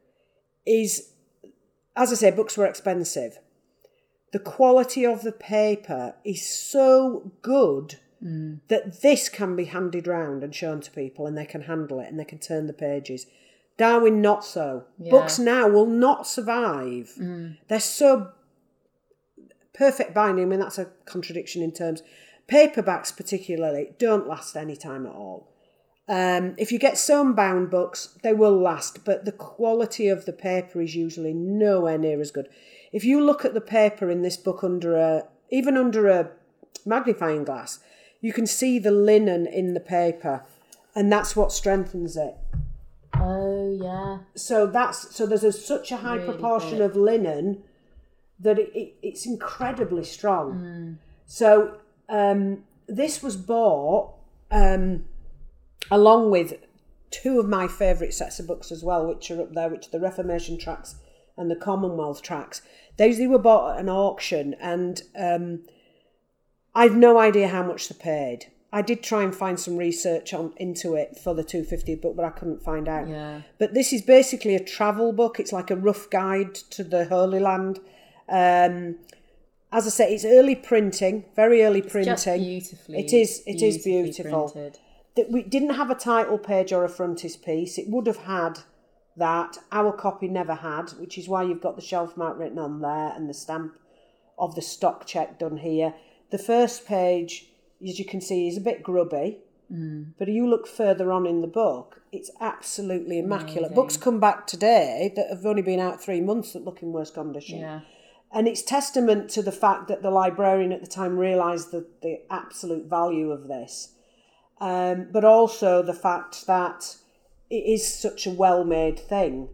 is 0.64 1.10
as 1.94 2.10
I 2.10 2.14
say, 2.14 2.30
books 2.30 2.56
were 2.56 2.64
expensive. 2.66 3.38
The 4.32 4.38
quality 4.38 5.04
of 5.04 5.20
the 5.22 5.32
paper 5.32 6.14
is 6.24 6.40
so 6.48 7.32
good 7.42 7.96
Mm. 8.24 8.60
that 8.68 9.02
this 9.02 9.28
can 9.28 9.54
be 9.56 9.66
handed 9.66 10.06
round 10.06 10.42
and 10.42 10.54
shown 10.54 10.80
to 10.80 10.90
people 10.90 11.26
and 11.26 11.36
they 11.36 11.44
can 11.44 11.62
handle 11.62 12.00
it 12.00 12.08
and 12.08 12.18
they 12.18 12.24
can 12.24 12.38
turn 12.38 12.66
the 12.66 12.72
pages. 12.72 13.26
Darwin 13.76 14.20
not 14.20 14.44
so. 14.44 14.84
Yeah. 14.98 15.08
Mm. 15.08 15.10
Books 15.10 15.38
now 15.38 15.68
will 15.68 15.86
not 15.86 16.26
survive. 16.26 17.12
They're 17.68 17.80
so 17.80 18.32
perfect 19.72 20.14
binding. 20.14 20.44
I 20.44 20.48
mean 20.48 20.60
that's 20.60 20.78
a 20.78 20.90
contradiction 21.04 21.62
in 21.62 21.72
terms. 21.72 22.02
Paperbacks 22.48 23.16
particularly 23.16 23.92
don't 23.98 24.28
last 24.28 24.56
any 24.56 24.76
time 24.76 25.06
at 25.06 25.12
all. 25.12 25.48
Um, 26.06 26.54
if 26.58 26.70
you 26.70 26.78
get 26.78 26.98
sewn 26.98 27.32
bound 27.32 27.70
books, 27.70 28.18
they 28.22 28.34
will 28.34 28.58
last, 28.58 29.04
but 29.06 29.24
the 29.24 29.32
quality 29.32 30.08
of 30.08 30.26
the 30.26 30.34
paper 30.34 30.82
is 30.82 30.94
usually 30.94 31.32
nowhere 31.32 31.96
near 31.96 32.20
as 32.20 32.30
good. 32.30 32.48
If 32.92 33.04
you 33.04 33.24
look 33.24 33.44
at 33.44 33.54
the 33.54 33.62
paper 33.62 34.10
in 34.10 34.20
this 34.20 34.36
book 34.36 34.62
under 34.62 34.96
a 34.96 35.24
even 35.50 35.76
under 35.76 36.08
a 36.08 36.30
magnifying 36.84 37.44
glass, 37.44 37.78
you 38.20 38.32
can 38.32 38.46
see 38.46 38.78
the 38.78 38.90
linen 38.90 39.46
in 39.46 39.72
the 39.72 39.80
paper, 39.80 40.44
and 40.94 41.10
that's 41.10 41.34
what 41.34 41.52
strengthens 41.52 42.16
it. 42.16 42.36
Oh 43.14 43.53
yeah. 43.80 44.18
So 44.34 44.66
that's 44.66 45.14
so 45.14 45.26
there's 45.26 45.44
a, 45.44 45.52
such 45.52 45.92
a 45.92 45.98
high 45.98 46.16
Really 46.16 46.26
proportion 46.26 46.78
thick. 46.78 46.90
of 46.90 46.96
linen 46.96 47.62
that 48.40 48.58
it, 48.58 48.70
it, 48.74 48.94
it's 49.02 49.26
incredibly 49.26 50.04
strong. 50.04 50.54
Mm. 50.54 50.96
So 51.26 51.78
um, 52.08 52.64
this 52.86 53.22
was 53.22 53.36
bought 53.36 54.14
um, 54.50 55.04
along 55.90 56.30
with 56.30 56.54
two 57.10 57.38
of 57.38 57.48
my 57.48 57.68
favourite 57.68 58.12
sets 58.12 58.40
of 58.40 58.46
books 58.46 58.72
as 58.72 58.82
well, 58.82 59.06
which 59.06 59.30
are 59.30 59.40
up 59.42 59.54
there, 59.54 59.68
which 59.68 59.86
are 59.86 59.90
the 59.90 60.00
Reformation 60.00 60.58
tracts 60.58 60.96
and 61.36 61.50
the 61.50 61.56
Commonwealth 61.56 62.22
tracts. 62.22 62.62
Those 62.96 63.18
they 63.18 63.26
were 63.26 63.38
bought 63.38 63.74
at 63.74 63.80
an 63.80 63.88
auction, 63.88 64.54
and 64.60 65.02
um, 65.18 65.64
I've 66.74 66.94
no 66.94 67.18
idea 67.18 67.48
how 67.48 67.62
much 67.62 67.88
they 67.88 67.96
paid. 67.98 68.50
I 68.74 68.82
did 68.82 69.02
try 69.04 69.22
and 69.22 69.34
find 69.34 69.58
some 69.58 69.76
research 69.76 70.34
on 70.34 70.52
into 70.56 70.94
it 70.96 71.16
for 71.16 71.32
the 71.32 71.44
250 71.44 71.94
book, 71.94 72.16
but 72.16 72.24
I 72.24 72.30
couldn't 72.30 72.62
find 72.62 72.88
out. 72.88 73.08
Yeah. 73.08 73.42
But 73.58 73.72
this 73.72 73.92
is 73.92 74.02
basically 74.02 74.54
a 74.56 74.64
travel 74.64 75.12
book. 75.12 75.38
It's 75.38 75.52
like 75.52 75.70
a 75.70 75.76
rough 75.76 76.10
guide 76.10 76.54
to 76.74 76.82
the 76.82 77.04
Holy 77.04 77.38
Land. 77.38 77.78
Um, 78.28 78.96
as 79.70 79.86
I 79.86 79.90
say, 79.90 80.14
it's 80.14 80.24
early 80.24 80.56
printing, 80.56 81.24
very 81.36 81.62
early 81.62 81.82
printing. 81.82 82.14
Just 82.14 82.26
beautifully. 82.26 82.98
It 82.98 83.12
is- 83.12 83.42
it 83.46 83.62
is 83.62 83.78
beautiful. 83.84 84.48
that 85.16 85.30
we 85.30 85.42
didn't 85.44 85.74
have 85.74 85.90
a 85.90 85.94
title 85.94 86.38
page 86.38 86.72
or 86.72 86.82
a 86.84 86.88
frontispiece. 86.88 87.78
It 87.78 87.88
would 87.88 88.08
have 88.08 88.18
had 88.36 88.58
that. 89.16 89.58
Our 89.70 89.92
copy 89.92 90.26
never 90.26 90.54
had, 90.54 90.90
which 90.98 91.16
is 91.16 91.28
why 91.28 91.44
you've 91.44 91.60
got 91.60 91.76
the 91.76 91.82
shelf 91.82 92.16
mark 92.16 92.36
written 92.36 92.58
on 92.58 92.80
there 92.80 93.12
and 93.14 93.28
the 93.30 93.34
stamp 93.34 93.78
of 94.36 94.56
the 94.56 94.62
stock 94.62 95.06
check 95.06 95.38
done 95.38 95.58
here. 95.58 95.94
The 96.30 96.38
first 96.38 96.84
page, 96.86 97.50
as 97.82 97.98
you 97.98 98.04
can 98.04 98.20
see, 98.20 98.48
is 98.48 98.56
a 98.56 98.60
bit 98.60 98.82
grubby. 98.82 99.38
But 100.18 100.28
you 100.28 100.48
look 100.48 100.66
further 100.66 101.10
on 101.10 101.26
in 101.26 101.40
the 101.40 101.46
book, 101.46 102.02
it's 102.12 102.30
absolutely 102.40 103.18
immaculate. 103.18 103.72
Amazing. 103.72 103.74
Books 103.74 103.96
come 103.96 104.20
back 104.20 104.46
today 104.46 105.12
that 105.16 105.30
have 105.30 105.44
only 105.44 105.62
been 105.62 105.80
out 105.80 106.02
three 106.02 106.20
months 106.20 106.52
that 106.52 106.64
look 106.64 106.82
in 106.82 106.92
worse 106.92 107.10
condition. 107.10 107.58
Yeah. 107.58 107.80
And 108.30 108.46
it's 108.46 108.62
testament 108.62 109.30
to 109.30 109.42
the 109.42 109.52
fact 109.52 109.88
that 109.88 110.02
the 110.02 110.10
librarian 110.10 110.72
at 110.72 110.80
the 110.80 110.86
time 110.86 111.18
realised 111.18 111.70
the, 111.70 111.86
the 112.02 112.20
absolute 112.30 112.86
value 112.86 113.30
of 113.30 113.48
this. 113.48 113.92
Um, 114.60 115.08
but 115.10 115.24
also 115.24 115.82
the 115.82 115.94
fact 115.94 116.46
that 116.46 116.96
it 117.50 117.64
is 117.64 117.86
such 117.86 118.26
a 118.26 118.30
well 118.30 118.64
made 118.64 118.98
thing. 118.98 119.48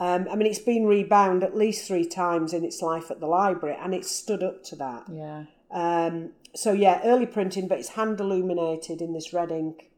Um, 0.00 0.26
I 0.30 0.36
mean, 0.36 0.46
it's 0.46 0.58
been 0.58 0.86
rebound 0.86 1.42
at 1.44 1.56
least 1.56 1.86
three 1.86 2.04
times 2.06 2.52
in 2.52 2.64
its 2.64 2.82
life 2.82 3.10
at 3.10 3.20
the 3.20 3.26
library, 3.26 3.76
and 3.80 3.94
it's 3.94 4.10
stood 4.10 4.42
up 4.42 4.64
to 4.64 4.76
that. 4.76 5.04
Yeah. 5.10 5.44
Um, 5.70 6.30
so 6.54 6.72
yeah, 6.72 7.00
early 7.04 7.26
printing, 7.26 7.68
but 7.68 7.78
it's 7.78 7.90
hand 7.90 8.20
illuminated 8.20 9.00
in 9.02 9.12
this 9.12 9.32
red 9.32 9.50
ink. 9.50 9.90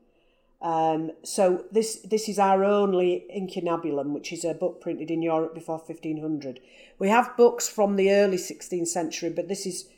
Um, 0.63 1.11
so 1.23 1.65
this 1.71 1.97
this 2.03 2.29
is 2.29 2.39
our 2.39 2.65
only 2.65 3.27
incunabulum, 3.35 4.13
which 4.15 4.33
is 4.33 4.45
a 4.45 4.55
book 4.55 4.81
printed 4.81 5.11
in 5.11 5.21
Europe 5.23 5.55
before 5.55 5.79
fifteen 5.79 6.21
hundred. 6.21 6.61
We 6.99 7.09
have 7.11 7.37
books 7.37 7.69
from 7.69 7.97
the 7.97 8.11
early 8.11 8.39
sixteenth 8.39 8.89
century, 8.89 9.31
but 9.31 9.49
this 9.49 9.67
is 9.67 9.89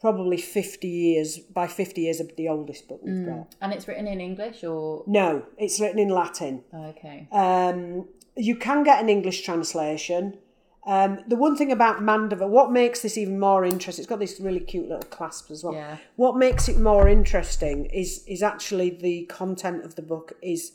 probably 0.00 0.36
fifty 0.36 0.88
years 0.88 1.38
by 1.38 1.66
fifty 1.66 2.02
years 2.02 2.20
of 2.20 2.36
the 2.36 2.48
oldest 2.48 2.88
book 2.88 3.00
we've 3.02 3.24
got. 3.26 3.54
And 3.62 3.72
it's 3.72 3.88
written 3.88 4.06
in 4.06 4.20
English 4.20 4.62
or 4.64 5.02
No, 5.06 5.46
it's 5.56 5.80
written 5.80 5.98
in 5.98 6.10
Latin. 6.10 6.62
okay. 6.74 7.26
Um, 7.32 8.06
you 8.36 8.56
can 8.56 8.82
get 8.84 9.02
an 9.02 9.08
English 9.08 9.42
translation. 9.42 10.38
Um, 10.84 11.20
the 11.28 11.36
one 11.36 11.56
thing 11.56 11.70
about 11.70 12.02
Mandeville, 12.02 12.48
what 12.48 12.72
makes 12.72 13.02
this 13.02 13.16
even 13.16 13.38
more 13.38 13.64
interesting, 13.64 14.02
it's 14.02 14.08
got 14.08 14.18
this 14.18 14.40
really 14.40 14.60
cute 14.60 14.88
little 14.88 15.04
clasp 15.04 15.50
as 15.50 15.62
well. 15.62 15.74
Yeah. 15.74 15.98
What 16.16 16.36
makes 16.36 16.68
it 16.68 16.78
more 16.78 17.08
interesting 17.08 17.86
is 17.86 18.24
is 18.26 18.42
actually 18.42 18.90
the 18.90 19.26
content 19.26 19.84
of 19.84 19.94
the 19.94 20.02
book 20.02 20.32
is 20.42 20.72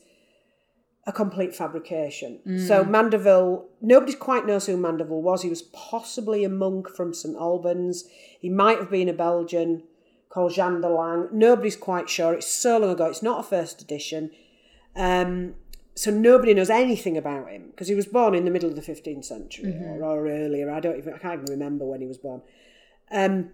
a 1.05 1.11
complete 1.11 1.55
fabrication. 1.55 2.39
So 2.67 2.83
Mandeville, 2.83 3.65
nobody 3.81 4.13
quite 4.13 4.45
knows 4.45 4.65
who 4.65 4.75
Mandeville 4.75 5.21
was. 5.21 5.41
He 5.41 5.49
was 5.49 5.61
possibly 5.61 6.43
a 6.43 6.49
monk 6.49 6.89
from 6.89 7.13
St 7.13 7.35
Albans. 7.37 8.03
He 8.39 8.49
might 8.49 8.79
have 8.79 8.91
been 8.91 9.07
a 9.07 9.13
Belgian 9.13 9.83
called 10.29 10.53
Jean 10.53 10.81
de 10.81 10.89
Lang. 10.89 11.29
Nobody's 11.31 11.77
quite 11.77 12.09
sure. 12.09 12.33
It's 12.33 12.53
so 12.53 12.77
long 12.77 12.89
ago. 12.89 13.05
It's 13.05 13.23
not 13.23 13.39
a 13.39 13.43
first 13.43 13.81
edition. 13.81 14.31
Um, 14.97 15.55
so 15.97 16.11
nobody 16.11 16.53
knows 16.53 16.69
anything 16.69 17.17
about 17.17 17.49
him 17.49 17.69
because 17.71 17.87
he 17.87 17.95
was 17.95 18.05
born 18.05 18.35
in 18.35 18.45
the 18.45 18.51
middle 18.51 18.69
of 18.69 18.75
the 18.75 18.81
15th 18.83 19.25
century 19.25 19.73
or, 19.81 20.03
or 20.03 20.27
earlier. 20.27 20.69
I 20.69 20.79
don't 20.79 20.95
even, 20.97 21.13
I 21.13 21.17
can't 21.17 21.41
even 21.41 21.51
remember 21.51 21.85
when 21.85 22.01
he 22.01 22.07
was 22.07 22.19
born. 22.19 22.43
Um, 23.09 23.49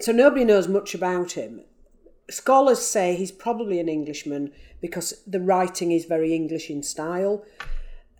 so 0.00 0.12
nobody 0.12 0.46
knows 0.46 0.66
much 0.66 0.94
about 0.94 1.32
him. 1.32 1.60
Scholars 2.30 2.80
say 2.80 3.16
he's 3.16 3.32
probably 3.32 3.78
an 3.80 3.88
Englishman 3.90 4.50
because 4.80 5.22
the 5.26 5.40
writing 5.40 5.92
is 5.92 6.06
very 6.06 6.34
English 6.34 6.70
in 6.70 6.82
style. 6.82 7.44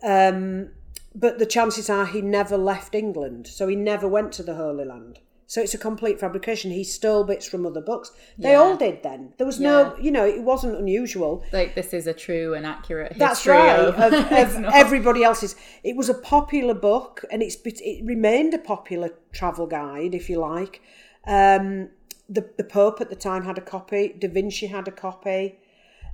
Um, 0.03 0.69
but 1.15 1.39
the 1.39 1.47
chances 1.47 1.89
are 1.89 2.05
he 2.05 2.21
never 2.21 2.55
left 2.55 2.93
England, 2.93 3.47
so 3.47 3.67
he 3.67 3.75
never 3.75 4.07
went 4.07 4.31
to 4.33 4.43
the 4.43 4.55
Holy 4.55 4.85
Land. 4.85 5.19
So 5.53 5.61
it's 5.61 5.75
a 5.75 5.77
complete 5.77 6.19
fabrication. 6.19 6.71
He 6.71 6.83
stole 6.83 7.23
bits 7.23 7.45
from 7.47 7.63
other 7.63 7.79
books. 7.79 8.11
They 8.39 8.53
Yeah. 8.53 8.61
all 8.61 8.75
did 8.75 9.03
then. 9.03 9.33
There 9.37 9.45
was 9.45 9.59
no, 9.59 9.95
you 10.01 10.09
know, 10.09 10.25
it 10.25 10.41
wasn't 10.41 10.75
unusual. 10.75 11.43
Like 11.51 11.75
this 11.75 11.93
is 11.93 12.07
a 12.07 12.13
true 12.25 12.55
and 12.55 12.65
accurate 12.65 13.09
history. 13.13 13.19
That's 13.19 13.45
right. 13.45 13.79
Of, 13.79 13.99
Of, 13.99 14.13
of 14.65 14.73
everybody 14.73 15.23
else's. 15.23 15.55
It 15.83 15.95
was 15.95 16.09
a 16.09 16.15
popular 16.15 16.73
book, 16.73 17.23
and 17.29 17.43
it's 17.43 17.55
it 17.65 18.03
remained 18.03 18.55
a 18.55 18.57
popular 18.57 19.11
travel 19.31 19.67
guide, 19.67 20.15
if 20.15 20.27
you 20.27 20.39
like. 20.39 20.81
Um, 21.27 21.89
the 22.27 22.49
the 22.57 22.63
Pope 22.63 22.99
at 22.99 23.11
the 23.11 23.15
time 23.15 23.43
had 23.43 23.59
a 23.59 23.61
copy. 23.61 24.15
Da 24.17 24.29
Vinci 24.29 24.65
had 24.65 24.87
a 24.87 24.91
copy. 24.91 25.59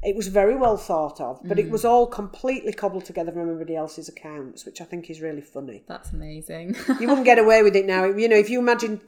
It 0.01 0.15
was 0.15 0.29
very 0.29 0.55
well 0.55 0.77
thought 0.77 1.19
of, 1.19 1.41
but 1.43 1.57
Mm. 1.57 1.65
it 1.65 1.69
was 1.69 1.83
all 1.83 2.07
completely 2.07 2.71
cobbled 2.71 3.03
together 3.03 3.33
from 3.33 3.41
everybody 3.41 3.75
else's 3.75 4.07
accounts, 4.07 4.65
which 4.65 4.79
I 4.79 4.85
think 4.85 5.09
is 5.09 5.19
really 5.21 5.41
funny. 5.41 5.83
That's 5.87 6.13
amazing. 6.13 6.77
You 7.01 7.07
wouldn't 7.09 7.25
get 7.25 7.37
away 7.37 7.63
with 7.63 7.75
it 7.75 7.85
now. 7.85 8.05
You 8.19 8.29
know, 8.29 8.37
if 8.37 8.49
you 8.49 8.59
imagine 8.59 9.01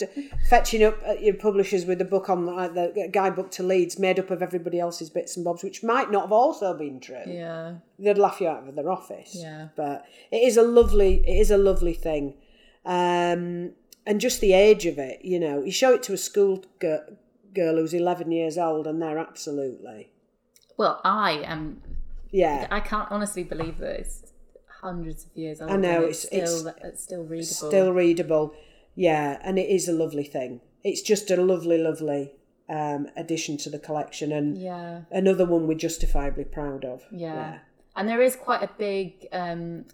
fetching 0.50 0.84
up 0.84 0.98
uh, 1.08 1.14
your 1.14 1.36
publishers 1.36 1.86
with 1.86 2.02
a 2.02 2.06
book 2.06 2.30
on 2.30 2.46
like 2.46 2.74
the 2.74 3.10
guidebook 3.12 3.52
to 3.52 3.64
Leeds 3.64 3.98
made 4.00 4.20
up 4.20 4.32
of 4.32 4.42
everybody 4.42 4.80
else's 4.82 5.10
bits 5.10 5.38
and 5.38 5.46
bobs, 5.46 5.64
which 5.64 5.82
might 5.82 6.12
not 6.12 6.24
have 6.24 6.32
also 6.34 6.74
been 6.78 7.00
true 7.00 7.24
yeah. 7.26 7.76
they'd 7.98 8.18
laugh 8.18 8.42
you 8.42 8.50
out 8.50 8.68
of 8.68 8.76
their 8.76 8.90
office. 8.92 9.32
Yeah. 9.34 9.70
But 9.78 10.06
it 10.30 10.44
is 10.44 10.58
a 10.58 10.62
lovely, 10.64 11.24
it 11.26 11.38
is 11.40 11.52
a 11.52 11.58
lovely 11.58 11.94
thing, 11.94 12.34
um, 12.86 13.72
and 14.06 14.20
just 14.20 14.42
the 14.42 14.54
age 14.54 14.86
of 14.86 14.98
it. 14.98 15.24
You 15.24 15.40
know, 15.40 15.64
you 15.64 15.72
show 15.72 15.94
it 15.94 16.04
to 16.04 16.14
a 16.14 16.18
school 16.18 16.66
girl, 16.80 17.04
girl 17.54 17.76
who's 17.78 17.94
eleven 17.94 18.32
years 18.32 18.58
old, 18.58 18.88
and 18.88 19.02
they're 19.02 19.20
absolutely, 19.20 20.12
Well, 20.78 21.00
I 21.04 21.44
am. 21.46 21.82
yeah, 22.32 22.68
I 22.72 22.80
can't 22.80 23.12
honestly 23.12 23.44
believe 23.44 23.78
that 23.80 24.00
it's 24.00 24.34
hundreds 24.82 25.26
of 25.26 25.36
years 25.36 25.62
old. 25.62 25.72
I 25.72 25.76
know, 25.76 26.00
it's- 26.04 26.26
it's, 26.32 26.52
still 26.60 26.74
it's 26.84 27.04
still 27.04 27.24
readable. 27.24 27.46
Still 27.46 27.94
readable. 27.94 28.54
Yeah, 28.96 29.40
and 29.44 29.58
it 29.60 29.70
is 29.70 29.88
a 29.88 29.94
lovely 29.94 30.24
thing. 30.24 30.62
It's 30.84 31.02
just 31.02 31.30
a 31.32 31.38
lovely, 31.38 31.78
lovely 31.78 32.34
um, 32.70 33.08
addition 33.16 33.58
to 33.58 33.70
the 33.70 33.80
collection 33.80 34.32
and 34.32 34.58
yeah, 34.58 35.02
another 35.12 35.46
one 35.46 35.68
we're 35.68 35.78
justifiably 35.78 36.46
proud 36.46 36.84
of. 36.86 37.04
yeah, 37.12 37.60
And 37.96 38.08
there 38.10 38.22
is 38.22 38.36
quite 38.36 38.64
a 38.64 38.70
big, 38.78 39.28
um, 39.32 39.86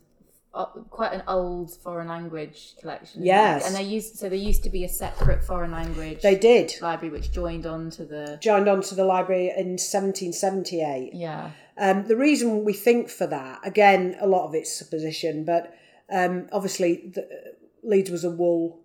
uh, 0.57 0.65
quite 0.89 1.13
an 1.13 1.23
old 1.27 1.69
foreign 1.83 2.07
language 2.07 2.73
collection. 2.81 3.23
Yes. 3.23 3.65
and 3.67 3.75
they 3.75 3.83
used 3.83 4.15
so 4.17 4.27
there 4.29 4.37
used 4.51 4.63
to 4.63 4.69
be 4.69 4.83
a 4.83 4.89
separate 4.89 5.43
foreign 5.43 5.71
language 5.71 6.21
They 6.21 6.35
did. 6.37 6.73
library 6.81 7.11
which 7.11 7.31
joined 7.31 7.65
on 7.65 7.89
to 7.91 8.03
the 8.05 8.37
Joined 8.41 8.67
onto 8.67 8.93
the 8.95 9.05
library 9.05 9.49
in 9.49 9.77
1778. 9.77 11.11
yeah 11.13 11.51
Um, 11.77 12.07
the 12.07 12.15
reason 12.17 12.63
we 12.65 12.73
think 12.73 13.09
for 13.09 13.27
that, 13.27 13.59
again, 13.63 14.15
a 14.19 14.27
lot 14.27 14.47
of 14.47 14.55
it's 14.55 14.73
supposition, 14.77 15.45
but 15.45 15.63
um, 16.09 16.47
obviously 16.51 17.11
the, 17.13 17.27
Leeds 17.83 18.09
was 18.09 18.23
a 18.23 18.31
wool 18.31 18.79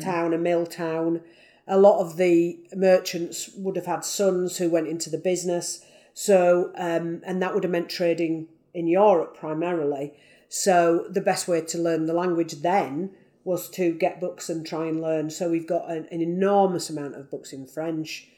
town, 0.00 0.32
a 0.32 0.38
mill 0.38 0.66
town. 0.66 1.20
A 1.66 1.76
lot 1.78 2.00
of 2.00 2.16
the 2.16 2.58
merchants 2.74 3.50
would 3.56 3.76
have 3.76 3.86
had 3.86 4.04
sons 4.04 4.56
who 4.58 4.70
went 4.70 4.88
into 4.88 5.10
the 5.10 5.18
business. 5.18 5.84
So, 6.14 6.70
um, 6.78 7.20
and 7.26 7.42
that 7.42 7.52
would 7.54 7.64
have 7.64 7.72
meant 7.72 7.90
trading 7.90 8.46
in 8.72 8.86
Europe 8.86 9.36
primarily. 9.36 10.12
So, 10.48 11.06
the 11.10 11.20
best 11.20 11.48
way 11.48 11.60
to 11.60 11.78
learn 11.78 12.06
the 12.06 12.12
language 12.12 12.62
then 12.62 13.10
was 13.44 13.68
to 13.70 13.92
get 13.92 14.20
books 14.20 14.48
and 14.48 14.66
try 14.66 14.86
and 14.86 15.00
learn. 15.00 15.30
So, 15.30 15.50
we've 15.50 15.66
got 15.66 15.90
an, 15.90 16.06
an 16.10 16.20
enormous 16.20 16.90
amount 16.90 17.16
of 17.16 17.30
books 17.30 17.52
in 17.52 17.66
French, 17.66 18.28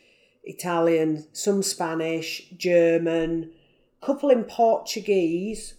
Italian, 0.44 1.27
some 1.33 1.62
Spanish, 1.62 2.49
German, 2.57 3.51
a 4.03 4.07
couple 4.07 4.31
in 4.31 4.44
Portuguese. 4.44 5.75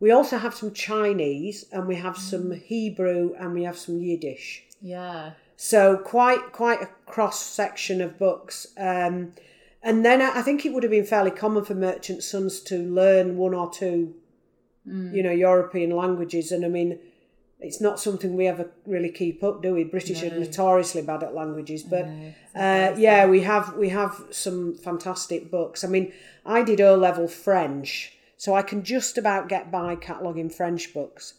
We 0.00 0.10
also 0.10 0.38
have 0.38 0.54
some 0.54 0.72
Chinese 0.72 1.66
and 1.70 1.86
we 1.86 1.96
have 1.96 2.16
some 2.16 2.52
Hebrew 2.52 3.34
and 3.38 3.52
we 3.52 3.64
have 3.64 3.78
some 3.78 4.00
Yiddish. 4.00 4.64
yeah 4.80 5.32
So 5.56 5.98
quite 5.98 6.52
quite 6.52 6.80
a 6.80 6.88
cross 7.04 7.40
section 7.40 8.00
of 8.00 8.18
books. 8.18 8.66
Um, 8.78 9.34
and 9.82 10.04
then 10.04 10.20
I 10.20 10.42
think 10.42 10.64
it 10.64 10.72
would 10.72 10.82
have 10.82 10.90
been 10.90 11.06
fairly 11.06 11.30
common 11.30 11.64
for 11.64 11.74
merchant 11.74 12.22
sons 12.22 12.60
to 12.62 12.78
learn 12.78 13.36
one 13.36 13.54
or 13.54 13.70
two, 13.70 14.14
you 14.84 15.22
know, 15.22 15.30
European 15.30 15.90
languages. 15.96 16.52
And 16.52 16.64
I 16.64 16.68
mean, 16.68 16.98
it's 17.60 17.80
not 17.80 18.00
something 18.00 18.36
we 18.36 18.46
ever 18.46 18.70
really 18.86 19.10
keep 19.10 19.42
up, 19.44 19.62
do 19.62 19.74
we? 19.74 19.84
British 19.84 20.22
are 20.22 20.30
notoriously 20.38 21.02
bad 21.02 21.22
at 21.22 21.34
languages, 21.34 21.82
but 21.82 22.06
uh, 22.54 22.94
yeah, 22.96 23.26
we 23.26 23.40
have 23.42 23.76
we 23.76 23.90
have 23.90 24.24
some 24.30 24.74
fantastic 24.78 25.50
books. 25.50 25.84
I 25.84 25.88
mean, 25.88 26.12
I 26.46 26.62
did 26.62 26.80
O 26.80 26.94
level 26.96 27.28
French, 27.28 28.14
so 28.38 28.54
I 28.54 28.62
can 28.62 28.82
just 28.82 29.18
about 29.18 29.48
get 29.48 29.70
by 29.70 29.94
cataloguing 29.96 30.48
French 30.50 30.94
books. 30.94 31.34